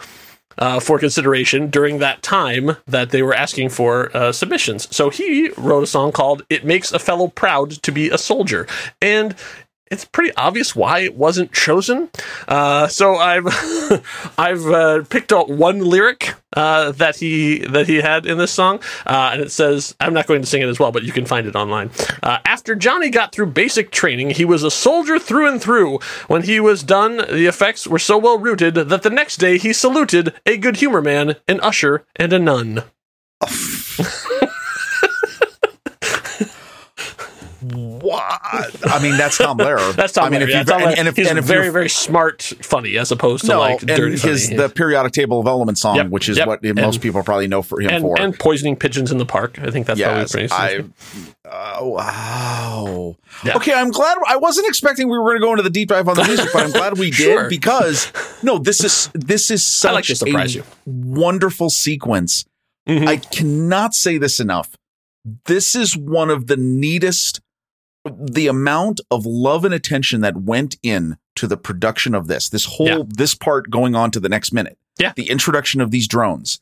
uh, 0.59 0.81
for 0.81 0.99
consideration 0.99 1.71
during 1.71 1.99
that 1.99 2.23
time 2.23 2.77
that 2.87 3.11
they 3.11 3.23
were 3.23 3.35
asking 3.35 3.71
for 3.71 4.15
uh, 4.17 4.33
submissions. 4.33 4.95
So 4.95 5.11
he 5.11 5.51
wrote 5.57 5.83
a 5.83 5.87
song 5.87 6.13
called 6.13 6.43
"It 6.51 6.65
Makes 6.65 6.93
a 6.93 6.99
Fellow 6.99 7.29
Proud 7.29 7.71
to 7.71 7.93
Be 7.93 8.11
a 8.11 8.19
Soldier," 8.19 8.67
and 9.01 9.35
it's 9.91 10.05
pretty 10.07 10.35
obvious 10.37 10.75
why 10.75 11.01
it 11.01 11.15
wasn't 11.15 11.53
chosen. 11.53 12.11
Uh, 12.49 12.89
so 12.89 13.17
I've 13.17 13.47
I've 14.39 14.67
uh, 14.67 15.03
picked 15.05 15.33
out 15.33 15.49
one 15.49 15.81
lyric 15.81 16.35
uh, 16.55 16.93
that 16.93 17.17
he 17.17 17.59
that 17.61 17.87
he 17.87 17.97
had 17.97 18.27
in 18.27 18.39
this 18.39 18.53
song, 18.53 18.81
uh, 19.07 19.31
and 19.33 19.43
it 19.43 19.51
says 19.51 19.95
I'm 20.01 20.15
not 20.15 20.27
going 20.27 20.41
to 20.41 20.47
sing 20.47 20.63
it 20.63 20.69
as 20.69 20.79
well, 20.79 20.93
but 20.93 21.03
you 21.03 21.13
can 21.13 21.27
find 21.27 21.47
it 21.47 21.57
online. 21.57 21.91
Uh, 22.23 22.39
After 22.45 22.75
Johnny 22.75 23.11
got 23.11 23.33
through 23.33 23.47
basic 23.47 23.91
training, 23.91 24.31
he 24.31 24.45
was 24.45 24.63
a 24.63 24.71
soldier 24.71 25.19
through 25.19 25.49
and 25.49 25.61
through. 25.61 25.99
When 26.29 26.43
he 26.43 26.61
was 26.61 26.83
done, 26.83 27.17
the 27.17 27.47
effects 27.47 27.87
were 27.87 27.99
so 27.99 28.19
well 28.19 28.39
rooted 28.39 28.75
that 28.75 29.03
the 29.03 29.11
next 29.11 29.37
day 29.37 29.59
he 29.59 29.73
saluted 29.73 30.35
a 30.47 30.57
good 30.57 30.77
humor 30.77 31.01
man, 31.03 31.37
an 31.49 31.61
usher, 31.61 32.05
and 32.17 32.33
a 32.33 32.39
nun. 32.39 32.85
What? 37.73 38.41
I 38.91 39.01
mean, 39.03 39.17
that's 39.17 39.39
Tom 39.39 39.59
Lehrer. 39.59 39.93
That's 39.97 40.13
Tom 40.13 40.25
I 40.27 40.29
mean, 40.31 40.41
Lehrer, 40.41 40.45
if 40.45 40.49
yeah, 40.51 40.59
you 40.61 40.65
Tom 40.65 40.83
and, 40.83 40.99
and 40.99 41.09
if, 41.09 41.17
he's 41.17 41.29
and 41.29 41.39
if 41.39 41.45
very 41.45 41.69
very 41.71 41.89
smart, 41.89 42.43
funny 42.63 42.97
as 42.99 43.11
opposed 43.13 43.43
to 43.45 43.53
no, 43.53 43.59
like 43.61 43.81
and 43.83 43.89
dirty 43.89 44.19
his 44.19 44.47
funny. 44.47 44.57
the 44.57 44.69
periodic 44.69 45.13
table 45.13 45.41
of 45.41 45.47
elements 45.47 45.81
song, 45.81 45.97
Yep, 45.97 46.09
which 46.09 46.29
is 46.29 46.39
yep. 46.39 46.47
what 46.47 46.65
And- 46.65 46.77
most 46.81 47.01
people 47.01 47.23
probably 47.23 47.47
know 47.49 47.63
for 47.63 47.81
him 47.81 47.91
and, 47.91 48.03
for. 48.03 48.21
and 48.21 48.39
poisoning 48.39 48.77
pigeons 48.77 49.11
in 49.13 49.19
the 49.19 49.27
park. 49.27 49.59
I 49.61 49.71
think 49.71 49.87
that's 49.87 49.99
yes, 49.99 50.33
probably 50.33 50.49
pretty. 50.49 50.85
I. 51.45 51.49
Uh, 51.49 51.85
wow. 51.85 53.17
Yeah. 53.45 53.57
Okay, 53.57 53.73
I'm 53.73 53.91
glad. 53.91 54.17
I 54.27 54.37
wasn't 54.37 54.69
expecting 54.69 55.09
we 55.09 55.19
were 55.19 55.25
going 55.31 55.37
to 55.41 55.45
go 55.47 55.51
into 55.51 55.63
the 55.63 55.71
deep 55.71 55.89
dive 55.89 56.09
on 56.09 56.15
the 56.17 56.25
music, 56.25 56.49
but 56.53 56.63
I'm 56.65 56.71
glad 56.71 56.99
we 56.99 57.07
did 57.11 57.15
Sure. 57.17 57.49
because 57.49 58.13
no, 58.43 58.59
this 58.59 58.83
is 58.83 59.11
this 59.15 59.51
is 59.51 59.65
such 59.65 59.93
like 59.95 60.05
surprise 60.05 60.55
a 60.55 60.59
you. 60.59 60.65
wonderful 60.87 61.71
sequence. 61.71 62.45
Mhm. 62.89 63.07
I 63.07 63.17
cannot 63.17 63.95
say 63.95 64.19
this 64.19 64.41
enough. 64.41 64.77
This 65.45 65.77
is 65.77 65.97
one 65.97 66.31
of 66.31 66.47
the 66.49 66.57
neatest. 66.57 67.41
The 68.05 68.47
amount 68.49 69.01
of 69.11 69.25
love 69.27 69.65
and 69.65 69.73
attention 69.75 70.23
that 70.23 70.37
went 70.37 70.77
in 70.83 71.17
to 71.37 71.47
the 71.47 71.57
production 71.57 72.15
of 72.15 72.27
this, 72.27 72.49
this 72.49 72.65
whole 72.65 72.87
Yeah. 72.89 73.03
this 73.09 73.35
part 73.35 73.71
going 73.71 73.95
on 73.95 74.11
to 74.11 74.21
the 74.21 74.29
next 74.29 74.53
minute, 74.53 74.77
Yeah. 74.99 75.13
the 75.17 75.31
introduction 75.31 75.81
of 75.81 75.91
these 75.91 76.09
drones. 76.09 76.61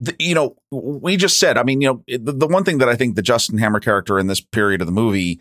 The, 0.00 0.14
you 0.20 0.34
know, 0.34 0.54
we 0.70 1.16
just 1.16 1.38
said. 1.38 1.58
I 1.58 1.64
mean, 1.64 1.80
you 1.80 1.88
know, 1.88 2.04
the, 2.18 2.32
the 2.32 2.46
one 2.46 2.62
thing 2.62 2.78
that 2.78 2.88
I 2.88 2.94
think 2.94 3.16
the 3.16 3.22
Justin 3.22 3.58
Hammer 3.58 3.80
character 3.80 4.18
in 4.18 4.28
this 4.28 4.40
period 4.40 4.80
of 4.80 4.86
the 4.86 4.92
movie 4.92 5.40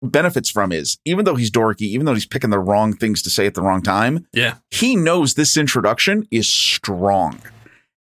benefits 0.00 0.48
from 0.48 0.70
is 0.70 0.98
even 1.04 1.24
though 1.24 1.34
he's 1.34 1.50
dorky, 1.50 1.82
even 1.82 2.06
though 2.06 2.14
he's 2.14 2.24
picking 2.26 2.50
the 2.50 2.60
wrong 2.60 2.92
things 2.94 3.20
to 3.22 3.30
say 3.30 3.46
at 3.46 3.54
the 3.54 3.62
wrong 3.62 3.82
time, 3.82 4.28
yeah, 4.32 4.54
he 4.70 4.94
knows 4.94 5.34
this 5.34 5.56
introduction 5.56 6.28
is 6.30 6.48
strong. 6.48 7.40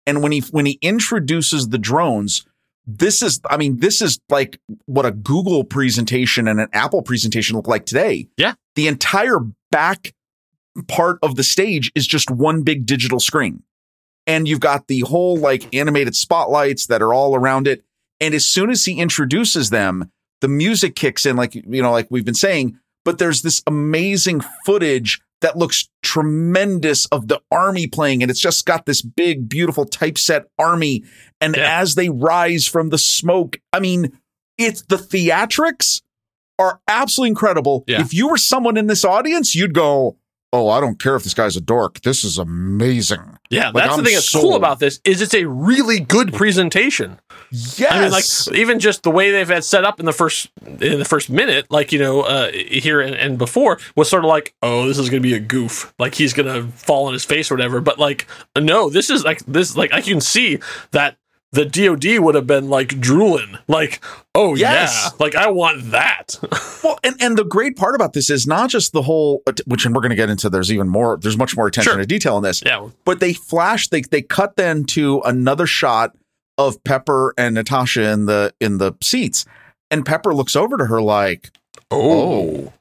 And 0.07 0.23
when 0.23 0.33
he 0.33 0.41
when 0.51 0.67
he 0.67 0.79
introduces 0.83 1.71
the 1.71 1.79
drones, 1.79 2.45
this 2.87 3.23
is 3.23 3.41
I 3.49 3.57
mean, 3.57 3.79
this 3.79 4.01
is 4.01 4.21
like 4.29 4.61
what 4.87 5.07
a 5.07 5.11
Google 5.11 5.65
presentation 5.65 6.49
and 6.49 6.61
an 6.61 6.69
Apple 6.73 7.03
presentation 7.03 7.57
look 7.57 7.69
like 7.69 7.87
today. 7.87 8.29
Yeah. 8.37 8.55
The 8.75 8.89
entire 8.89 9.41
back 9.71 10.15
part 10.89 11.19
of 11.23 11.37
the 11.37 11.45
stage 11.45 11.91
is 11.95 12.07
just 12.07 12.31
one 12.31 12.63
big 12.63 12.87
digital 12.87 13.21
screen. 13.21 13.63
And 14.27 14.49
you've 14.49 14.61
got 14.61 14.89
the 14.89 15.01
whole 15.01 15.37
like 15.37 15.75
animated 15.75 16.15
spotlights 16.15 16.87
that 16.87 17.03
are 17.03 17.15
all 17.15 17.35
around 17.35 17.69
it. 17.69 17.85
And 18.21 18.35
as 18.35 18.45
soon 18.45 18.71
as 18.71 18.85
he 18.85 18.99
introduces 18.99 19.71
them, 19.71 20.11
the 20.41 20.49
music 20.49 20.97
kicks 20.97 21.27
in, 21.27 21.37
like, 21.37 21.55
you 21.55 21.83
know, 21.83 21.91
like 21.91 22.09
we've 22.11 22.25
been 22.25 22.35
saying, 22.35 22.79
but 23.05 23.19
there's 23.19 23.43
this 23.43 23.63
amazing 23.67 24.43
footage 24.65 25.21
that 25.41 25.57
looks 25.59 25.89
tremendous 26.03 27.07
of 27.07 27.29
the 27.29 27.41
army 27.51 27.87
playing. 27.87 28.23
And 28.23 28.31
it's 28.31 28.41
just 28.41 28.65
got 28.65 28.87
this 28.87 29.03
big, 29.03 29.49
beautiful 29.49 29.85
typeset 29.85 30.47
army. 30.59 31.05
And 31.41 31.55
Yeah. 31.57 31.81
as 31.81 31.95
they 31.95 32.09
rise 32.09 32.67
from 32.67 32.89
the 32.89 32.99
smoke, 32.99 33.59
I 33.73 33.81
mean, 33.81 34.19
it's 34.59 34.83
the 34.83 34.97
theatrics 34.97 36.03
are 36.59 36.81
absolutely 36.89 37.31
incredible. 37.31 37.85
Yeah. 37.87 38.01
If 38.01 38.15
you 38.15 38.29
were 38.29 38.39
someone 38.39 38.77
in 38.79 38.87
this 38.87 39.05
audience, 39.05 39.55
you'd 39.55 39.75
go, 39.75 40.17
Oh, 40.53 40.69
I 40.69 40.81
don't 40.81 40.99
care 40.99 41.17
if 41.17 41.25
this 41.25 41.35
guy's 41.35 41.57
a 41.57 41.61
dork. 41.61 42.01
This 42.03 42.25
is 42.25 42.39
amazing. 42.39 43.39
yeah. 43.51 43.67
Like, 43.67 43.85
that's 43.85 43.93
I'm 43.93 43.99
the 43.99 44.05
thing 44.05 44.15
that's 44.15 44.31
sold. 44.31 44.45
cool 44.45 44.57
about 44.57 44.79
this 44.79 45.01
is 45.05 45.21
it's 45.21 45.35
a 45.35 45.45
really 45.45 45.99
good 46.01 46.33
presentation. 46.33 47.19
Yes. 47.51 47.93
I 47.93 48.01
mean, 48.01 48.11
like 48.11 48.59
even 48.59 48.79
just 48.79 49.03
the 49.03 49.11
way 49.11 49.31
they've 49.31 49.49
had 49.49 49.65
set 49.65 49.85
up 49.85 50.01
in 50.01 50.07
the 50.07 50.13
first 50.13 50.51
in 50.81 50.99
the 50.99 51.05
first 51.05 51.31
minute, 51.31 51.67
like 51.71 51.93
you 51.93 51.99
know, 51.99 52.23
uh, 52.23 52.51
here 52.53 53.01
and, 53.01 53.15
and 53.15 53.39
before 53.39 53.79
was 53.97 54.09
sort 54.09 54.25
of 54.25 54.29
like, 54.29 54.55
oh, 54.63 54.87
this 54.87 54.99
is 54.99 55.11
gonna 55.11 55.21
be 55.21 55.35
a 55.35 55.41
goof, 55.41 55.93
like 55.99 56.15
he's 56.15 56.33
gonna 56.33 56.69
fall 56.69 57.07
on 57.07 57.13
his 57.13 57.25
face 57.25 57.51
or 57.51 57.55
whatever. 57.55 57.81
But 57.81 57.99
like, 57.99 58.27
no, 58.57 58.89
this 58.89 59.11
is 59.11 59.25
like 59.25 59.45
this, 59.47 59.77
like 59.77 59.93
I 59.93 60.01
can 60.01 60.21
see 60.21 60.59
that 60.93 61.17
the 61.53 61.65
DoD 61.65 62.19
would 62.23 62.35
have 62.35 62.47
been 62.47 62.69
like 62.69 63.01
drooling, 63.01 63.57
like, 63.69 64.03
oh 64.35 64.55
Yes. 64.57 64.93
yeah, 65.05 65.11
like 65.25 65.35
I 65.35 65.51
want 65.51 65.91
that. 65.93 66.37
Well, 66.85 66.99
and, 67.03 67.17
and 67.21 67.37
the 67.37 67.43
great 67.45 67.75
part 67.77 67.97
about 67.97 68.13
this 68.13 68.31
is 68.31 68.47
not 68.47 68.71
just 68.71 68.93
the 68.93 69.03
whole, 69.03 69.43
which, 69.65 69.85
and 69.87 69.93
we're 69.95 70.03
going 70.03 70.11
to 70.11 70.15
get 70.17 70.31
into, 70.31 70.49
there's 70.49 70.71
even 70.71 70.89
more, 70.89 71.17
there's 71.17 71.37
much 71.39 71.57
more 71.57 71.67
attention 71.67 71.95
Sure. 71.95 71.99
to 72.01 72.07
detail 72.07 72.37
in 72.37 72.45
this, 72.45 72.63
yeah, 72.65 72.89
but 73.05 73.19
they 73.19 73.33
flash, 73.33 73.89
they, 73.89 74.03
they 74.03 74.23
cut 74.23 74.55
then 74.55 74.85
to 74.85 75.21
another 75.25 75.67
shot 75.67 76.13
of 76.59 76.83
Pepper 76.85 77.35
and 77.37 77.57
Natasha 77.57 78.09
in 78.13 78.27
the, 78.27 78.55
in 78.61 78.79
the 78.79 78.93
seats. 79.03 79.47
And 79.91 80.07
Pepper 80.07 80.33
looks 80.33 80.55
over 80.55 80.77
to 80.77 80.87
her 80.87 81.03
like, 81.03 81.51
oh, 81.91 82.73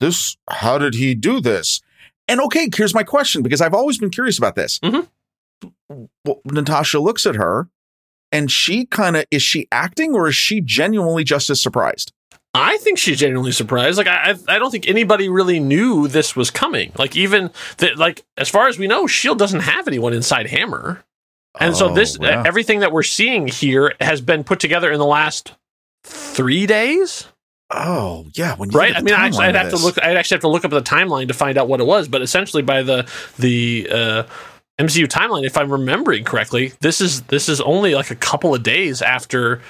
this, 0.00 0.36
how 0.50 0.76
did 0.76 0.94
he 0.94 1.14
do 1.14 1.40
this? 1.40 1.80
And 2.28 2.40
okay, 2.42 2.68
here's 2.76 2.92
my 2.94 3.04
question 3.04 3.42
because 3.42 3.62
I've 3.62 3.74
always 3.74 3.96
been 3.96 4.10
curious 4.10 4.36
about 4.36 4.54
this. 4.56 4.78
Mm-hmm. 4.80 6.04
Well, 6.24 6.40
Natasha 6.44 6.98
looks 6.98 7.24
at 7.24 7.36
her 7.36 7.68
and 8.32 8.50
she 8.50 8.86
kind 8.86 9.16
of, 9.16 9.24
is 9.30 9.42
she 9.42 9.68
acting 9.72 10.14
or 10.14 10.28
is 10.28 10.34
she 10.36 10.60
genuinely 10.60 11.24
just 11.24 11.48
as 11.50 11.60
surprised? 11.60 12.12
I 12.54 12.78
think 12.78 12.96
she's 12.98 13.18
genuinely 13.18 13.52
surprised. 13.52 13.98
Like 13.98 14.06
I, 14.06 14.34
I 14.48 14.58
don't 14.58 14.70
think 14.70 14.88
anybody 14.88 15.28
really 15.28 15.60
knew 15.60 16.08
this 16.08 16.34
was 16.34 16.50
coming. 16.50 16.90
Like 16.98 17.14
even 17.14 17.50
that, 17.78 17.98
like 17.98 18.24
as 18.38 18.48
far 18.48 18.66
as 18.68 18.78
we 18.78 18.86
know, 18.86 19.06
Shield 19.06 19.38
doesn't 19.38 19.60
have 19.60 19.86
anyone 19.86 20.14
inside 20.14 20.46
Hammer, 20.46 21.04
and 21.60 21.76
so 21.76 21.90
Oh, 21.90 21.94
this 21.94 22.16
yeah. 22.18 22.42
everything 22.46 22.80
that 22.80 22.92
we're 22.92 23.02
seeing 23.02 23.46
here 23.46 23.92
has 24.00 24.22
been 24.22 24.42
put 24.42 24.58
together 24.58 24.90
in 24.90 24.98
the 24.98 25.04
last 25.04 25.52
three 26.04 26.66
days, 26.66 27.26
Oh 27.70 28.26
yeah, 28.34 28.54
when 28.56 28.70
you 28.70 28.78
right? 28.78 28.94
I 28.96 29.02
mean, 29.02 29.14
I, 29.14 29.26
i'd 29.26 29.54
have 29.56 29.70
to 29.70 29.76
look. 29.76 29.98
I'd 30.02 30.16
actually 30.16 30.36
have 30.36 30.42
to 30.42 30.48
look 30.48 30.64
up 30.64 30.70
the 30.70 30.80
timeline 30.80 31.28
to 31.28 31.34
find 31.34 31.58
out 31.58 31.68
what 31.68 31.80
it 31.80 31.84
was. 31.86 32.06
But 32.08 32.22
essentially, 32.22 32.62
by 32.62 32.82
the 32.82 33.06
the 33.38 33.88
uh, 33.90 34.22
MCU 34.78 35.06
timeline, 35.06 35.44
if 35.44 35.56
I'm 35.56 35.70
remembering 35.72 36.24
correctly, 36.24 36.72
this 36.80 37.00
is 37.00 37.22
this 37.22 37.48
is 37.48 37.60
only 37.62 37.94
like 37.94 38.10
a 38.10 38.14
couple 38.16 38.54
of 38.54 38.62
days 38.62 39.00
after. 39.02 39.62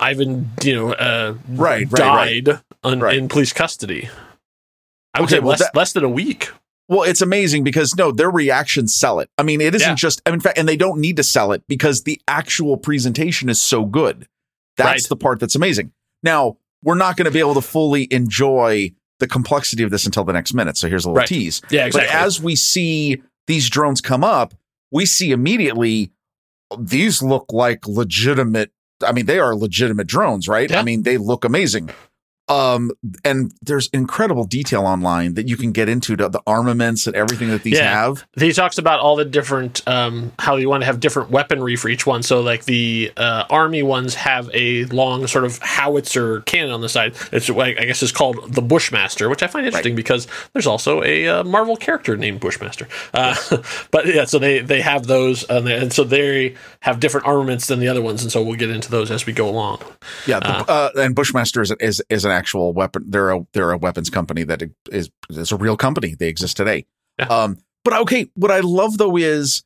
Ivan, 0.00 0.50
you 0.62 0.74
know, 0.74 0.92
uh, 0.92 1.34
Right, 1.48 1.86
right, 1.90 1.92
right. 2.00 2.44
died 2.44 2.60
un- 2.84 3.00
Right. 3.00 3.16
in 3.18 3.28
police 3.28 3.52
custody. 3.52 4.08
I 5.14 5.20
would 5.20 5.26
Okay, 5.28 5.36
say 5.36 5.40
well, 5.40 5.50
less, 5.50 5.58
that- 5.60 5.74
less 5.74 5.92
than 5.92 6.04
a 6.04 6.08
week. 6.08 6.50
Well, 6.88 7.02
it's 7.02 7.20
amazing 7.20 7.64
because 7.64 7.94
no, 7.96 8.12
their 8.12 8.30
reactions 8.30 8.94
sell 8.94 9.18
it. 9.20 9.28
I 9.36 9.42
mean, 9.42 9.60
it 9.60 9.74
isn't 9.74 9.88
Yeah. 9.88 9.94
just, 9.96 10.22
I 10.24 10.30
mean, 10.30 10.34
in 10.36 10.40
fact, 10.40 10.56
and 10.56 10.68
they 10.68 10.76
don't 10.76 11.00
need 11.00 11.16
to 11.16 11.22
sell 11.24 11.50
it 11.52 11.62
because 11.68 12.04
the 12.04 12.20
actual 12.28 12.76
presentation 12.76 13.48
is 13.48 13.60
so 13.60 13.84
good. 13.84 14.26
That's 14.76 15.02
Right. 15.04 15.08
the 15.08 15.16
part 15.16 15.40
that's 15.40 15.56
amazing. 15.56 15.92
Now, 16.22 16.56
we're 16.82 16.94
not 16.94 17.16
going 17.16 17.24
to 17.26 17.30
be 17.32 17.40
able 17.40 17.54
to 17.54 17.60
fully 17.60 18.06
enjoy 18.12 18.92
the 19.20 19.26
complexity 19.28 19.82
of 19.82 19.90
this 19.90 20.06
until 20.06 20.24
the 20.24 20.32
next 20.32 20.54
minute. 20.54 20.76
So 20.76 20.88
here's 20.88 21.04
a 21.04 21.08
little 21.08 21.18
Right. 21.18 21.28
tease. 21.28 21.60
Yeah, 21.70 21.86
exactly. 21.86 22.08
But 22.12 22.14
as 22.26 22.40
we 22.40 22.54
see 22.56 23.22
these 23.46 23.68
drones 23.68 24.00
come 24.00 24.22
up, 24.24 24.54
we 24.90 25.06
see 25.06 25.32
immediately 25.32 26.12
these 26.78 27.22
look 27.22 27.46
like 27.52 27.86
legitimate. 27.86 28.70
I 29.04 29.12
mean, 29.12 29.26
they 29.26 29.38
are 29.38 29.54
legitimate 29.56 30.06
drones, 30.06 30.48
right? 30.48 30.70
Yeah. 30.70 30.80
I 30.80 30.82
mean, 30.82 31.02
they 31.02 31.16
look 31.16 31.44
amazing. 31.44 31.90
Um, 32.48 32.90
and 33.24 33.52
there's 33.62 33.88
incredible 33.88 34.44
detail 34.44 34.82
online 34.82 35.34
that 35.34 35.48
you 35.48 35.56
can 35.56 35.72
get 35.72 35.88
into 35.88 36.16
to 36.16 36.28
the 36.28 36.40
armaments 36.46 37.06
and 37.06 37.14
everything 37.14 37.48
that 37.50 37.62
these 37.62 37.76
Yeah. 37.78 37.90
have. 37.90 38.26
he 38.38 38.52
talks 38.52 38.78
about 38.78 39.00
all 39.00 39.16
the 39.16 39.24
different 39.24 39.82
um, 39.86 40.32
how 40.38 40.56
you 40.56 40.68
want 40.68 40.82
to 40.82 40.86
have 40.86 41.00
different 41.00 41.30
weaponry 41.30 41.76
for 41.76 41.88
each 41.88 42.06
one. 42.06 42.22
So 42.22 42.40
like 42.40 42.64
the 42.64 43.12
uh, 43.16 43.44
army 43.50 43.82
ones 43.82 44.14
have 44.14 44.50
a 44.54 44.84
long 44.86 45.26
sort 45.26 45.44
of 45.44 45.58
howitzer 45.58 46.40
cannon 46.42 46.70
on 46.72 46.80
the 46.80 46.88
side. 46.88 47.14
It's 47.32 47.50
I 47.50 47.72
guess 47.72 48.02
it's 48.02 48.12
called 48.12 48.52
the 48.54 48.62
Bushmaster, 48.62 49.28
which 49.28 49.42
I 49.42 49.46
find 49.46 49.66
interesting 49.66 49.94
because 49.94 50.26
there's 50.52 50.66
also 50.66 51.02
a 51.02 51.28
uh, 51.28 51.44
Marvel 51.44 51.76
character 51.76 52.16
named 52.16 52.40
Bushmaster. 52.40 52.88
Uh, 53.12 53.34
but 53.90 54.06
yeah, 54.06 54.24
so 54.24 54.38
they 54.38 54.60
they 54.60 54.80
have 54.80 55.06
those, 55.06 55.44
and, 55.44 55.66
they- 55.66 55.76
and 55.78 55.92
so 55.92 56.04
they 56.04 56.54
have 56.80 57.00
different 57.00 57.26
armaments 57.26 57.66
than 57.66 57.78
the 57.78 57.88
other 57.88 58.02
ones, 58.02 58.22
and 58.22 58.32
so 58.32 58.42
we'll 58.42 58.56
get 58.56 58.70
into 58.70 58.90
those 58.90 59.10
as 59.10 59.26
we 59.26 59.32
go 59.32 59.48
along. 59.48 59.80
Yeah, 60.26 60.40
the, 60.40 60.48
uh, 60.70 60.90
and 60.96 61.14
Bushmaster 61.14 61.62
is, 61.62 61.72
is 61.80 62.02
is 62.08 62.24
an 62.24 62.30
actual 62.38 62.72
weapon. 62.72 63.04
They're 63.08 63.30
a 63.30 63.40
they're 63.52 63.72
a 63.72 63.78
weapons 63.78 64.10
company 64.10 64.44
that 64.44 64.62
is 64.90 65.10
is 65.30 65.52
a 65.52 65.56
real 65.56 65.76
company. 65.76 66.14
They 66.14 66.28
exist 66.28 66.56
today. 66.56 66.86
Yeah. 67.18 67.26
Um, 67.26 67.58
but 67.84 67.92
okay, 68.02 68.28
what 68.34 68.50
I 68.50 68.60
love 68.60 68.98
though 68.98 69.16
is 69.16 69.62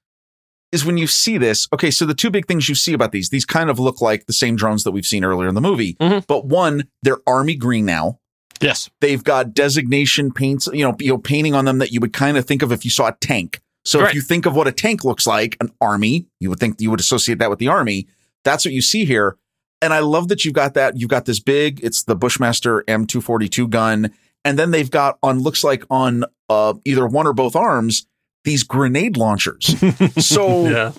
is 0.72 0.84
when 0.86 0.96
you 0.96 1.06
see 1.06 1.36
this. 1.38 1.68
Okay, 1.72 1.90
so 1.90 2.06
the 2.06 2.14
two 2.14 2.30
big 2.30 2.46
things 2.46 2.68
you 2.68 2.74
see 2.74 2.94
about 2.94 3.12
these, 3.12 3.28
these 3.28 3.44
kind 3.44 3.68
of 3.68 3.78
look 3.78 4.00
like 4.00 4.24
the 4.24 4.32
same 4.32 4.56
drones 4.56 4.84
that 4.84 4.92
we've 4.92 5.04
seen 5.06 5.22
earlier 5.22 5.48
in 5.48 5.54
the 5.54 5.60
movie. 5.60 5.94
Mhm. 6.00 6.26
But 6.26 6.46
one, 6.46 6.84
they're 7.02 7.20
army 7.26 7.54
green 7.56 7.84
now. 7.84 8.18
Yes, 8.60 8.88
They've 9.00 9.22
got 9.22 9.54
designation 9.54 10.30
paints, 10.32 10.68
you 10.72 10.84
know, 10.84 10.94
you 11.00 11.08
know, 11.08 11.18
painting 11.18 11.52
on 11.54 11.64
them 11.64 11.78
that 11.78 11.90
you 11.90 12.00
would 12.00 12.12
kind 12.12 12.36
of 12.36 12.46
think 12.46 12.62
of 12.62 12.70
if 12.70 12.84
you 12.84 12.90
saw 12.92 13.08
a 13.08 13.16
tank. 13.20 13.60
So 13.84 14.04
if 14.04 14.14
you 14.14 14.20
think 14.20 14.46
of 14.46 14.54
what 14.54 14.68
a 14.68 14.72
tank 14.72 15.04
looks 15.04 15.26
like, 15.26 15.56
an 15.60 15.70
army, 15.80 16.26
you 16.38 16.48
would 16.48 16.60
think 16.60 16.80
you 16.80 16.88
would 16.90 17.00
associate 17.00 17.38
that 17.40 17.50
with 17.50 17.58
the 17.58 17.66
army. 17.66 18.06
That's 18.44 18.64
what 18.64 18.72
you 18.72 18.80
see 18.80 19.04
here. 19.04 19.36
And 19.82 19.92
I 19.92 19.98
love 19.98 20.28
that 20.28 20.44
you've 20.44 20.54
got 20.54 20.74
that. 20.74 20.96
You've 20.96 21.10
got 21.10 21.26
this 21.26 21.40
big, 21.40 21.80
it's 21.82 22.04
the 22.04 22.14
Bushmaster 22.14 22.84
M242 22.84 23.68
gun. 23.68 24.12
And 24.44 24.58
then 24.58 24.70
they've 24.70 24.90
got 24.90 25.18
on, 25.22 25.40
looks 25.40 25.62
like 25.62 25.84
on 25.90 26.24
uh, 26.48 26.74
either 26.84 27.06
one 27.06 27.26
or 27.26 27.32
both 27.32 27.54
arms, 27.54 28.06
these 28.44 28.62
grenade 28.64 29.16
launchers. 29.16 29.76
so 30.24 30.68
yeah, 30.68 30.92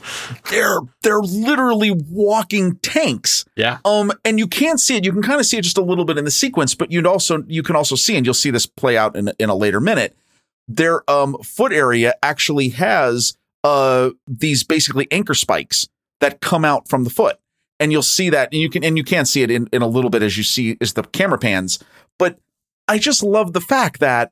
they're, 0.50 0.80
they're 1.02 1.20
literally 1.20 1.92
walking 2.10 2.76
tanks. 2.78 3.44
yeah, 3.56 3.80
Um, 3.84 4.12
and 4.24 4.40
you 4.40 4.48
can't 4.48 4.80
see 4.80 4.96
it. 4.96 5.04
You 5.04 5.12
can 5.12 5.22
kind 5.22 5.40
of 5.40 5.46
see 5.46 5.58
it 5.58 5.64
just 5.64 5.78
a 5.78 5.82
little 5.82 6.06
bit 6.06 6.18
in 6.18 6.24
the 6.26 6.32
sequence, 6.32 6.74
but 6.76 6.92
you'd 6.92 7.06
also 7.08 7.44
you 7.48 7.64
can 7.64 7.76
also 7.76 7.96
see, 7.96 8.16
and 8.16 8.26
you'll 8.26 8.34
see 8.34 8.50
this 8.52 8.66
play 8.66 8.98
out 8.98 9.16
in 9.16 9.32
in 9.40 9.50
a 9.50 9.56
later 9.56 9.82
minute. 9.82 10.16
Their 10.70 11.10
um 11.10 11.36
foot 11.44 11.74
area 11.74 12.16
actually 12.24 12.70
has 12.70 13.34
uh 13.66 14.12
these 14.26 14.64
basically 14.64 15.10
anchor 15.12 15.34
spikes 15.34 15.90
that 16.22 16.40
come 16.40 16.64
out 16.64 16.88
from 16.88 17.04
the 17.04 17.10
foot, 17.10 17.40
and 17.80 17.92
you'll 17.92 18.02
see 18.02 18.30
that, 18.30 18.50
and 18.52 18.62
you 18.62 18.70
can 18.70 18.84
and 18.84 18.98
you 18.98 19.04
can 19.04 19.26
see 19.26 19.42
it 19.44 19.52
in 19.52 19.68
in 19.74 19.82
a 19.82 19.88
little 19.88 20.10
bit 20.10 20.24
as 20.24 20.38
you 20.38 20.44
see 20.44 20.78
as 20.82 20.94
the 20.94 21.04
camera 21.04 21.38
pans. 21.40 21.80
But 22.20 22.40
I 22.88 22.98
just 22.98 23.24
love 23.24 23.54
the 23.54 23.62
fact 23.62 24.00
that 24.00 24.32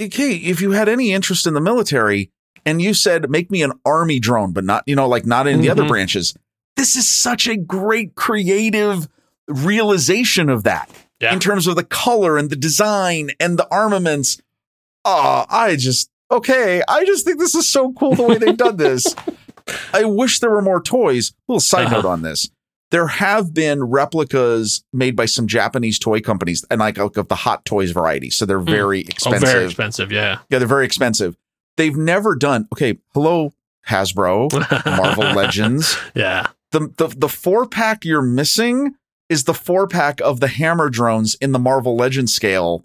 okay, 0.00 0.34
if 0.36 0.60
you 0.60 0.72
had 0.72 0.88
any 0.88 1.12
interest 1.12 1.46
in 1.46 1.54
the 1.54 1.60
military 1.60 2.30
and 2.66 2.80
you 2.82 2.94
said 2.94 3.30
make 3.30 3.50
me 3.50 3.62
an 3.62 3.72
army 3.84 4.18
drone, 4.18 4.52
but 4.52 4.64
not 4.64 4.82
you 4.86 4.96
know 4.96 5.08
like 5.08 5.26
not 5.26 5.46
in 5.46 5.60
the 5.60 5.70
other 5.70 5.84
Mhm. 5.84 5.88
branches 5.88 6.34
this 6.76 6.96
is 6.96 7.06
such 7.08 7.46
a 7.46 7.56
great 7.56 8.16
creative 8.16 9.06
realization 9.46 10.48
of 10.50 10.64
that 10.64 10.90
Yeah. 11.20 11.32
in 11.32 11.38
terms 11.38 11.68
of 11.68 11.76
the 11.76 11.84
color 11.84 12.36
and 12.36 12.50
the 12.50 12.56
design 12.56 13.30
and 13.38 13.56
the 13.56 13.68
armaments. 13.70 14.38
Oh, 15.04 15.44
I 15.48 15.76
just 15.76 16.10
okay. 16.32 16.82
I 16.88 17.04
just 17.04 17.24
think 17.24 17.38
this 17.38 17.54
is 17.54 17.68
so 17.68 17.92
cool 17.92 18.14
the 18.16 18.24
way 18.24 18.38
they've 18.38 18.56
done 18.56 18.76
this. 18.76 19.14
I 19.92 20.04
wish 20.04 20.40
there 20.40 20.50
were 20.50 20.62
more 20.62 20.82
toys. 20.82 21.32
little 21.48 21.60
side 21.60 21.86
Uh-huh. 21.86 21.96
note 21.96 22.04
on 22.06 22.22
this. 22.22 22.50
There 22.90 23.06
have 23.08 23.52
been 23.52 23.82
replicas 23.84 24.84
made 24.92 25.16
by 25.16 25.26
some 25.26 25.46
Japanese 25.48 25.98
toy 25.98 26.20
companies 26.20 26.64
and 26.70 26.78
like, 26.80 26.98
of 26.98 27.28
the 27.28 27.34
hot 27.34 27.64
toys 27.64 27.90
variety. 27.90 28.30
So 28.30 28.46
they're 28.46 28.60
very 28.60 29.04
oh, 29.04 29.08
expensive. 29.08 29.48
very 29.48 29.64
expensive. 29.64 30.12
Yeah, 30.12 30.38
Yeah, 30.48 30.58
they're 30.58 30.68
very 30.68 30.84
expensive. 30.86 31.36
They've 31.76 31.96
never 31.96 32.36
done 32.36 32.68
okay, 32.72 32.98
hello, 33.14 33.52
Hasbro, 33.88 34.52
Marvel 34.96 35.24
Legends 35.34 35.98
yeah, 36.14 36.48
the 36.70 36.92
the 36.96 37.08
the 37.08 37.28
four 37.28 37.66
pack 37.66 38.04
you're 38.04 38.22
missing 38.22 38.94
is 39.28 39.44
the 39.44 39.54
four 39.54 39.88
pack 39.88 40.20
of 40.20 40.38
the 40.40 40.46
hammer 40.48 40.88
drones 40.88 41.34
in 41.36 41.50
the 41.52 41.58
Marvel 41.58 41.96
Legends 41.96 42.32
scale 42.32 42.84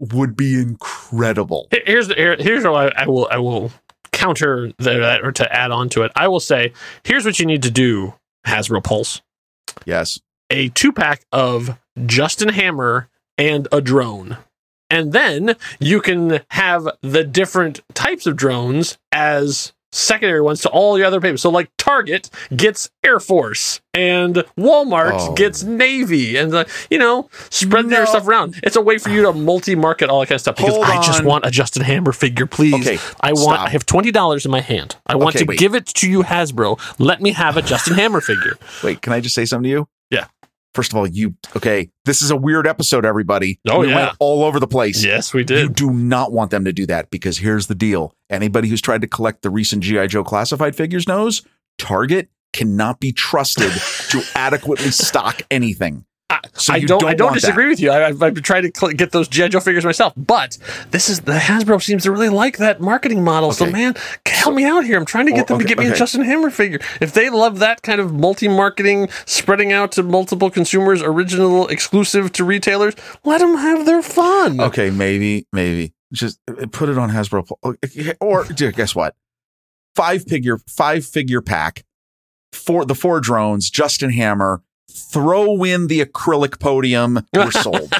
would 0.00 0.34
be 0.36 0.54
incredible. 0.60 1.68
Here's 1.86 2.08
the, 2.08 2.14
here, 2.14 2.36
here's 2.38 2.64
what 2.64 2.96
I, 2.96 3.02
I 3.02 3.06
will 3.06 3.28
I 3.30 3.36
will 3.38 3.70
counter 4.22 4.72
that 4.78 5.20
or 5.22 5.32
to 5.32 5.52
add 5.52 5.70
on 5.70 5.88
to 5.90 6.02
it. 6.02 6.12
I 6.14 6.28
will 6.28 6.40
say 6.40 6.72
here's 7.04 7.24
what 7.24 7.38
you 7.38 7.46
need 7.46 7.62
to 7.64 7.70
do, 7.70 8.14
Hasbro 8.46 8.82
Pulse: 8.84 9.20
Yes. 9.84 10.20
a 10.50 10.68
two 10.70 10.92
pack 10.92 11.24
of 11.32 11.78
Justin 12.06 12.50
Hammer 12.50 13.08
and 13.36 13.66
a 13.72 13.80
drone, 13.80 14.38
and 14.90 15.12
then 15.12 15.56
you 15.80 16.00
can 16.00 16.40
have 16.50 16.88
the 17.00 17.24
different 17.24 17.80
types 17.94 18.26
of 18.26 18.36
drones 18.36 18.98
as 19.10 19.72
secondary 19.92 20.40
ones 20.40 20.60
to 20.62 20.68
all 20.70 20.94
the 20.94 21.04
other 21.04 21.20
papers. 21.20 21.42
So 21.42 21.50
like 21.50 21.70
Target 21.78 22.30
gets 22.56 22.90
Air 23.04 23.20
Force 23.20 23.80
and 23.94 24.36
Walmart 24.58 25.12
Oh. 25.14 25.34
gets 25.34 25.62
Navy 25.62 26.36
and 26.36 26.54
uh, 26.54 26.64
you 26.90 26.98
know 26.98 27.28
spread 27.50 27.88
their 27.90 28.06
stuff 28.06 28.26
around. 28.26 28.58
It's 28.62 28.76
a 28.76 28.80
way 28.80 28.98
for 28.98 29.10
you 29.10 29.22
to 29.22 29.32
multi-market 29.32 30.08
all 30.08 30.20
that 30.20 30.26
kind 30.26 30.36
of 30.36 30.40
stuff 30.40 30.56
because 30.56 30.74
Hold 30.74 30.86
I 30.86 31.02
just 31.02 31.22
want 31.24 31.44
a 31.44 31.50
Justin 31.50 31.82
Hammer 31.82 32.12
figure, 32.12 32.46
please. 32.46 32.74
Okay, 32.74 32.98
I 33.20 33.32
want 33.32 33.56
stop. 33.58 33.66
I 33.68 33.70
have 33.70 33.84
$20 33.86 34.44
in 34.44 34.50
my 34.50 34.60
hand. 34.60 34.96
I 35.06 35.16
want 35.16 35.36
Okay, 35.36 35.44
to 35.44 35.48
wait. 35.50 35.58
give 35.58 35.74
it 35.74 35.86
to 35.86 36.10
you 36.10 36.22
Hasbro. 36.22 36.80
Let 36.98 37.20
me 37.20 37.32
have 37.32 37.56
a 37.56 37.62
Justin 37.62 37.94
Hammer 37.94 38.20
figure. 38.20 38.56
Wait, 38.82 39.02
can 39.02 39.12
I 39.12 39.20
just 39.20 39.34
say 39.34 39.44
something 39.44 39.64
to 39.64 39.68
you? 39.68 39.88
First 40.74 40.92
of 40.92 40.98
all, 40.98 41.06
you 41.06 41.34
okay? 41.54 41.90
This 42.04 42.22
is 42.22 42.30
a 42.30 42.36
weird 42.36 42.66
episode, 42.66 43.04
everybody. 43.04 43.60
Oh, 43.68 43.80
we 43.80 43.88
yeah. 43.88 43.96
went 43.96 44.16
all 44.18 44.42
over 44.42 44.58
the 44.58 44.66
place. 44.66 45.04
Yes, 45.04 45.34
we 45.34 45.44
did. 45.44 45.62
You 45.62 45.68
do 45.68 45.90
not 45.90 46.32
want 46.32 46.50
them 46.50 46.64
to 46.64 46.72
do 46.72 46.86
that 46.86 47.10
because 47.10 47.38
here's 47.38 47.66
the 47.66 47.74
deal. 47.74 48.14
Anybody 48.30 48.68
who's 48.68 48.80
tried 48.80 49.02
to 49.02 49.06
collect 49.06 49.42
the 49.42 49.50
recent 49.50 49.82
G.I. 49.82 50.06
Joe 50.06 50.24
classified 50.24 50.74
figures 50.74 51.06
knows 51.06 51.42
Target 51.78 52.30
cannot 52.52 53.00
be 53.00 53.12
trusted 53.12 53.72
to 54.10 54.22
adequately 54.34 54.90
stock 54.90 55.42
anything. 55.50 56.04
I, 56.44 56.48
So 56.54 56.72
I 56.72 56.80
don't. 56.80 57.00
don't 57.00 57.10
I 57.10 57.14
don't 57.14 57.34
disagree 57.34 57.68
with 57.68 57.80
you. 57.80 57.90
I, 57.90 58.06
I've, 58.08 58.22
I've 58.22 58.34
been 58.34 58.42
trying 58.42 58.62
to 58.62 58.72
cl- 58.74 58.92
get 58.92 59.12
those 59.12 59.28
GI 59.28 59.50
Joe 59.50 59.60
figures 59.60 59.84
myself, 59.84 60.12
but 60.16 60.58
this 60.90 61.08
is 61.08 61.20
the 61.20 61.32
Hasbro 61.32 61.82
seems 61.82 62.02
to 62.04 62.10
really 62.12 62.28
like 62.28 62.56
that 62.58 62.80
marketing 62.80 63.22
model. 63.24 63.52
So, 63.52 63.66
man, 63.66 63.94
help 64.26 64.54
me 64.54 64.64
out 64.64 64.84
here. 64.84 64.98
I'm 64.98 65.04
trying 65.06 65.26
to 65.26 65.32
get 65.32 65.42
Oh, 65.50 65.54
them 65.54 65.58
to 65.60 65.64
get 65.64 65.78
me 65.78 65.86
a. 65.88 65.94
Justin 65.94 66.22
Hammer 66.24 66.50
figure. 66.50 66.80
If 67.00 67.12
they 67.14 67.30
love 67.30 67.58
that 67.60 67.82
kind 67.82 68.00
of 68.00 68.12
multi-marketing, 68.12 69.08
spreading 69.26 69.72
out 69.72 69.92
to 69.92 70.02
multiple 70.02 70.50
consumers, 70.50 71.02
original, 71.02 71.68
exclusive 71.68 72.32
to 72.32 72.44
retailers, 72.44 72.94
let 73.24 73.38
them 73.38 73.56
have 73.56 73.86
their 73.86 74.02
fun. 74.02 74.60
Okay, 74.60 74.90
maybe, 74.90 75.46
maybe 75.52 75.92
just 76.12 76.38
uh, 76.48 76.66
put 76.72 76.88
it 76.88 76.98
on 76.98 77.10
Hasbro, 77.10 77.48
or 78.20 78.44
dude, 78.54 78.74
guess 78.76 78.94
what? 78.94 79.14
Five 79.94 80.24
figure, 80.26 80.58
five 80.68 81.04
figure 81.04 81.40
pack 81.42 81.84
for 82.52 82.84
the 82.84 82.94
four 82.94 83.20
drones. 83.20 83.70
Justin 83.70 84.10
Hammer. 84.10 84.62
Throw 84.90 85.62
in 85.64 85.86
the 85.86 86.04
acrylic 86.04 86.58
podium. 86.60 87.26
We're 87.34 87.50
sold. 87.50 87.92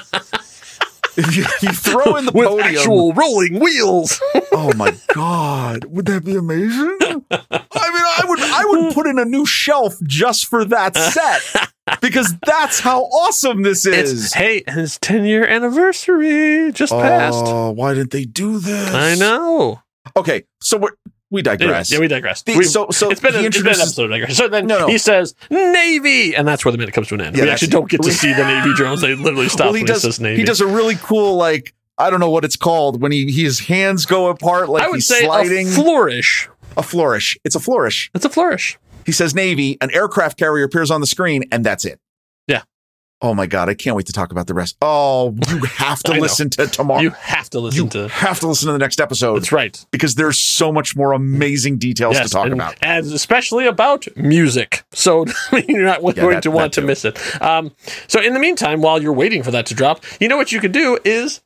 If 1.15 1.37
you, 1.37 1.45
you 1.61 1.75
throw 1.75 2.17
in 2.17 2.25
the 2.25 2.33
With 2.33 2.49
podium. 2.49 2.75
actual 2.75 3.13
rolling 3.13 3.61
wheels. 3.61 4.19
oh 4.53 4.73
my 4.77 4.97
god, 5.15 5.85
would 5.85 6.07
that 6.07 6.25
be 6.25 6.37
amazing? 6.37 6.97
I 7.01 7.11
mean, 7.11 7.61
I 7.71 8.23
would, 8.25 8.41
I 8.41 8.65
would 8.67 8.95
put 8.95 9.07
in 9.07 9.19
a 9.19 9.25
new 9.27 9.45
shelf 9.45 9.95
just 10.05 10.47
for 10.47 10.65
that 10.65 10.97
set 10.97 11.71
because 12.01 12.35
that's 12.47 12.81
how 12.81 13.03
awesome 13.03 13.61
this 13.63 13.85
It's, 13.85 14.11
is. 14.11 14.33
hey, 14.33 14.63
his 14.67 14.99
10 15.01 15.27
year 15.27 15.47
anniversary 15.47 16.73
just 16.73 16.93
passed. 16.93 17.45
Oh, 17.45 17.73
why 17.73 17.93
didn't 17.93 18.13
they 18.13 18.25
do 18.25 18.59
this? 18.59 18.95
I 18.95 19.15
know. 19.15 19.83
Okay, 20.17 20.45
so 20.63 20.79
we're, 20.79 20.93
we 21.33 21.43
digress. 21.43 21.91
yeah, 21.91 21.99
we 21.99 22.07
digress. 22.07 22.43
The- 22.43 22.63
so, 22.63 22.91
so 22.91 23.11
it's 23.11 23.21
been, 23.21 23.35
a, 23.35 23.39
it's 23.41 23.57
been 23.57 23.67
an 23.75 23.81
episode 23.81 24.05
of 24.05 24.11
digression. 24.11 24.35
So 24.37 24.49
then 24.49 24.67
No, 24.67 24.81
no. 24.81 24.87
he 24.87 24.99
says 24.99 25.35
Navy, 25.51 26.37
and 26.37 26.47
that's 26.47 26.65
where 26.65 26.71
the 26.73 26.79
minute 26.79 26.95
comes 26.95 27.09
to 27.09 27.15
an 27.15 27.23
end. 27.23 27.37
Yeah, 27.37 27.45
we 27.45 27.51
actually 27.51 27.69
don't 27.69 27.89
get 27.91 28.03
to 28.03 28.13
see 28.13 28.33
the 28.33 28.45
Navy 28.45 28.73
drones. 28.75 29.01
They 29.01 29.15
literally 29.15 29.49
stop 29.49 29.67
well, 29.67 29.75
he 29.75 29.85
does. 29.85 30.03
he 30.03 30.09
says 30.09 30.21
Navy. 30.21 30.37
He 30.39 30.45
does 30.45 30.61
a 30.61 30.67
really 30.67 30.95
cool 30.97 31.37
like 31.37 31.75
I 31.99 32.11
don't 32.11 32.21
know 32.21 32.31
what 32.31 32.45
it's 32.45 32.57
called 32.57 33.01
when 33.01 33.13
he 33.13 33.31
his 33.33 33.61
hands 33.61 34.07
go 34.07 34.29
apart 34.29 34.69
like 34.69 34.83
I 34.85 34.89
would 34.89 34.97
he's 34.97 35.07
say 35.07 35.25
sliding. 35.25 35.69
a 35.69 35.71
flourish. 35.71 36.49
a 36.77 36.83
flourish. 36.83 37.39
It's 37.45 37.55
a 37.57 37.61
flourish. 37.61 38.11
It's 38.15 38.25
a 38.25 38.31
flourish. 38.31 38.79
He 39.07 39.13
says 39.13 39.35
Navy. 39.35 39.79
An 39.81 39.91
aircraft 39.93 40.39
carrier 40.39 40.65
appears 40.65 40.91
on 40.91 41.01
the 41.01 41.07
screen, 41.07 41.45
and 41.51 41.65
that's 41.65 41.85
it. 41.85 41.99
Oh 43.25 43.35
my 43.35 43.47
god, 43.47 43.69
I 43.69 43.75
can't 43.75 43.95
wait 43.97 44.07
to 44.07 44.13
talk 44.13 44.33
about 44.33 44.49
the 44.49 44.55
rest. 44.55 44.77
Oh, 44.83 45.35
you 45.49 45.59
have 45.77 46.03
to 46.05 46.13
I 46.13 46.17
know. 46.17 46.23
listen 46.23 46.51
to 46.51 46.67
tomorrow. 46.67 47.01
You 47.01 47.11
have 47.11 47.49
to 47.51 47.61
listen 47.61 47.85
You 47.85 47.91
to. 47.91 48.09
have 48.09 48.41
to 48.41 48.49
listen 48.49 48.67
to 48.67 48.73
the 48.73 48.79
next 48.79 49.01
episode 49.01 49.37
That's 49.37 49.53
right. 49.53 49.85
because 49.93 50.17
there's 50.17 50.39
so 50.39 50.73
much 50.73 50.97
more 50.97 51.13
amazing 51.13 51.79
details 51.79 52.19
to 52.19 52.29
talk 52.29 52.47
and, 52.47 52.55
about. 52.55 52.75
and 52.83 53.07
especially 53.07 53.67
about 53.67 54.07
music. 54.17 54.83
So 54.93 55.25
you're 55.69 55.85
not 55.85 56.03
Yeah, 56.03 56.13
going 56.23 56.35
that- 56.35 56.43
to 56.43 56.51
want 56.51 56.73
to 56.75 56.83
miss 56.83 57.05
it. 57.05 57.17
Um, 57.41 57.71
so 58.09 58.21
in 58.21 58.35
the 58.35 58.41
meantime, 58.41 58.81
while 58.83 59.01
you're 59.01 59.13
waiting 59.13 59.43
for 59.43 59.53
that 59.53 59.67
to 59.67 59.75
drop, 59.75 60.05
you 60.21 60.27
know 60.29 60.37
what 60.37 60.51
you 60.53 60.61
could 60.61 60.73
do 60.73 60.99
is 61.05 61.41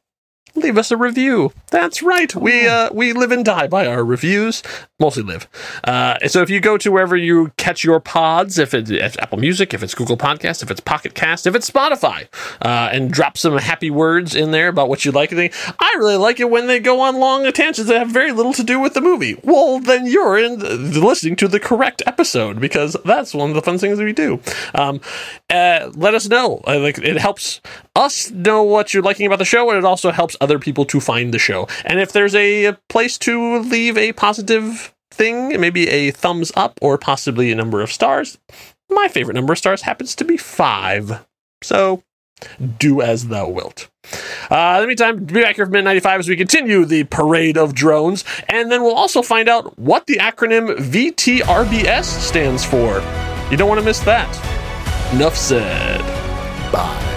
leave 0.56 0.78
us 0.78 0.90
a 0.90 0.96
review. 0.96 1.52
That's 1.70 2.02
right. 2.02 2.34
We 2.34 2.66
uh, 2.66 2.90
we 2.92 3.12
live 3.12 3.32
and 3.32 3.44
die 3.44 3.66
by 3.66 3.86
our 3.86 4.04
reviews. 4.04 4.62
Mostly 4.98 5.22
live. 5.22 5.46
Uh, 5.84 6.16
so 6.26 6.40
if 6.40 6.48
you 6.48 6.58
go 6.58 6.78
to 6.78 6.90
wherever 6.90 7.16
you 7.16 7.52
catch 7.58 7.84
your 7.84 8.00
pods, 8.00 8.58
if 8.58 8.72
it's, 8.72 8.90
if 8.90 9.18
Apple 9.18 9.38
Music, 9.38 9.74
if 9.74 9.82
it's 9.82 9.94
Google 9.94 10.16
Podcast, 10.16 10.62
if 10.62 10.70
it's 10.70 10.80
Pocket 10.80 11.14
Cast, 11.14 11.46
if 11.46 11.54
it's 11.54 11.70
Spotify, 11.70 12.28
uh, 12.62 12.88
and 12.92 13.12
drop 13.12 13.36
some 13.36 13.58
happy 13.58 13.90
words 13.90 14.34
in 14.34 14.52
there 14.52 14.68
about 14.68 14.88
what 14.88 15.04
you 15.04 15.12
like. 15.12 15.32
And 15.32 15.50
I 15.78 15.94
really 15.98 16.16
like 16.16 16.40
it 16.40 16.48
when 16.48 16.66
they 16.66 16.80
go 16.80 17.00
on 17.00 17.16
long 17.16 17.44
tangents 17.52 17.90
that 17.90 17.98
have 17.98 18.08
very 18.08 18.32
little 18.32 18.54
to 18.54 18.62
do 18.62 18.80
with 18.80 18.94
the 18.94 19.02
movie. 19.02 19.38
Well, 19.44 19.80
then 19.80 20.06
you're 20.06 20.38
in 20.38 20.60
listening 21.00 21.36
to 21.36 21.48
the 21.48 21.60
correct 21.60 22.02
episode 22.06 22.58
because 22.58 22.96
that's 23.04 23.34
one 23.34 23.50
of 23.50 23.54
the 23.54 23.62
fun 23.62 23.78
things 23.78 23.98
that 23.98 24.04
we 24.04 24.14
do. 24.14 24.40
Um, 24.74 25.00
uh, 25.50 25.90
let 25.94 26.14
us 26.14 26.28
know. 26.28 26.62
Uh, 26.66 26.78
like 26.78 26.98
it 26.98 27.18
helps 27.18 27.60
us 27.96 28.30
know 28.30 28.62
what 28.62 28.94
you're 28.94 29.02
liking 29.02 29.26
about 29.26 29.38
the 29.38 29.44
show, 29.44 29.70
and 29.70 29.78
it 29.78 29.84
also 29.84 30.10
helps 30.10 30.36
other 30.40 30.58
people 30.58 30.84
to 30.86 31.00
find 31.00 31.32
the 31.32 31.38
show. 31.38 31.66
And 31.84 31.98
if 31.98 32.12
there's 32.12 32.34
a 32.34 32.76
place 32.88 33.18
to 33.18 33.58
leave 33.58 33.96
a 33.96 34.12
positive 34.12 34.94
thing, 35.10 35.60
maybe 35.60 35.88
a 35.88 36.10
thumbs 36.10 36.52
up 36.54 36.78
or 36.82 36.98
possibly 36.98 37.50
a 37.50 37.56
number 37.56 37.80
of 37.80 37.90
stars, 37.90 38.38
my 38.90 39.08
favorite 39.08 39.34
number 39.34 39.52
of 39.52 39.58
stars 39.58 39.82
happens 39.82 40.14
to 40.16 40.24
be 40.24 40.36
five. 40.36 41.26
So 41.62 42.02
do 42.78 43.00
as 43.00 43.28
thou 43.28 43.48
wilt. 43.48 43.88
Uh, 44.50 44.74
in 44.76 44.82
the 44.82 44.86
meantime, 44.86 45.24
be 45.24 45.42
back 45.42 45.56
here 45.56 45.64
for 45.64 45.72
Minute 45.72 45.84
95 45.84 46.20
as 46.20 46.28
we 46.28 46.36
continue 46.36 46.84
the 46.84 47.04
parade 47.04 47.56
of 47.56 47.74
drones, 47.74 48.24
and 48.48 48.70
then 48.70 48.82
we'll 48.82 48.94
also 48.94 49.22
find 49.22 49.48
out 49.48 49.76
what 49.78 50.06
the 50.06 50.16
acronym 50.16 50.76
VTRBS 50.76 52.04
stands 52.04 52.64
for. 52.64 53.02
You 53.50 53.56
don't 53.56 53.68
want 53.68 53.80
to 53.80 53.84
miss 53.84 54.00
that. 54.00 55.12
Enough 55.14 55.36
said. 55.36 56.00
Bye. 56.72 57.15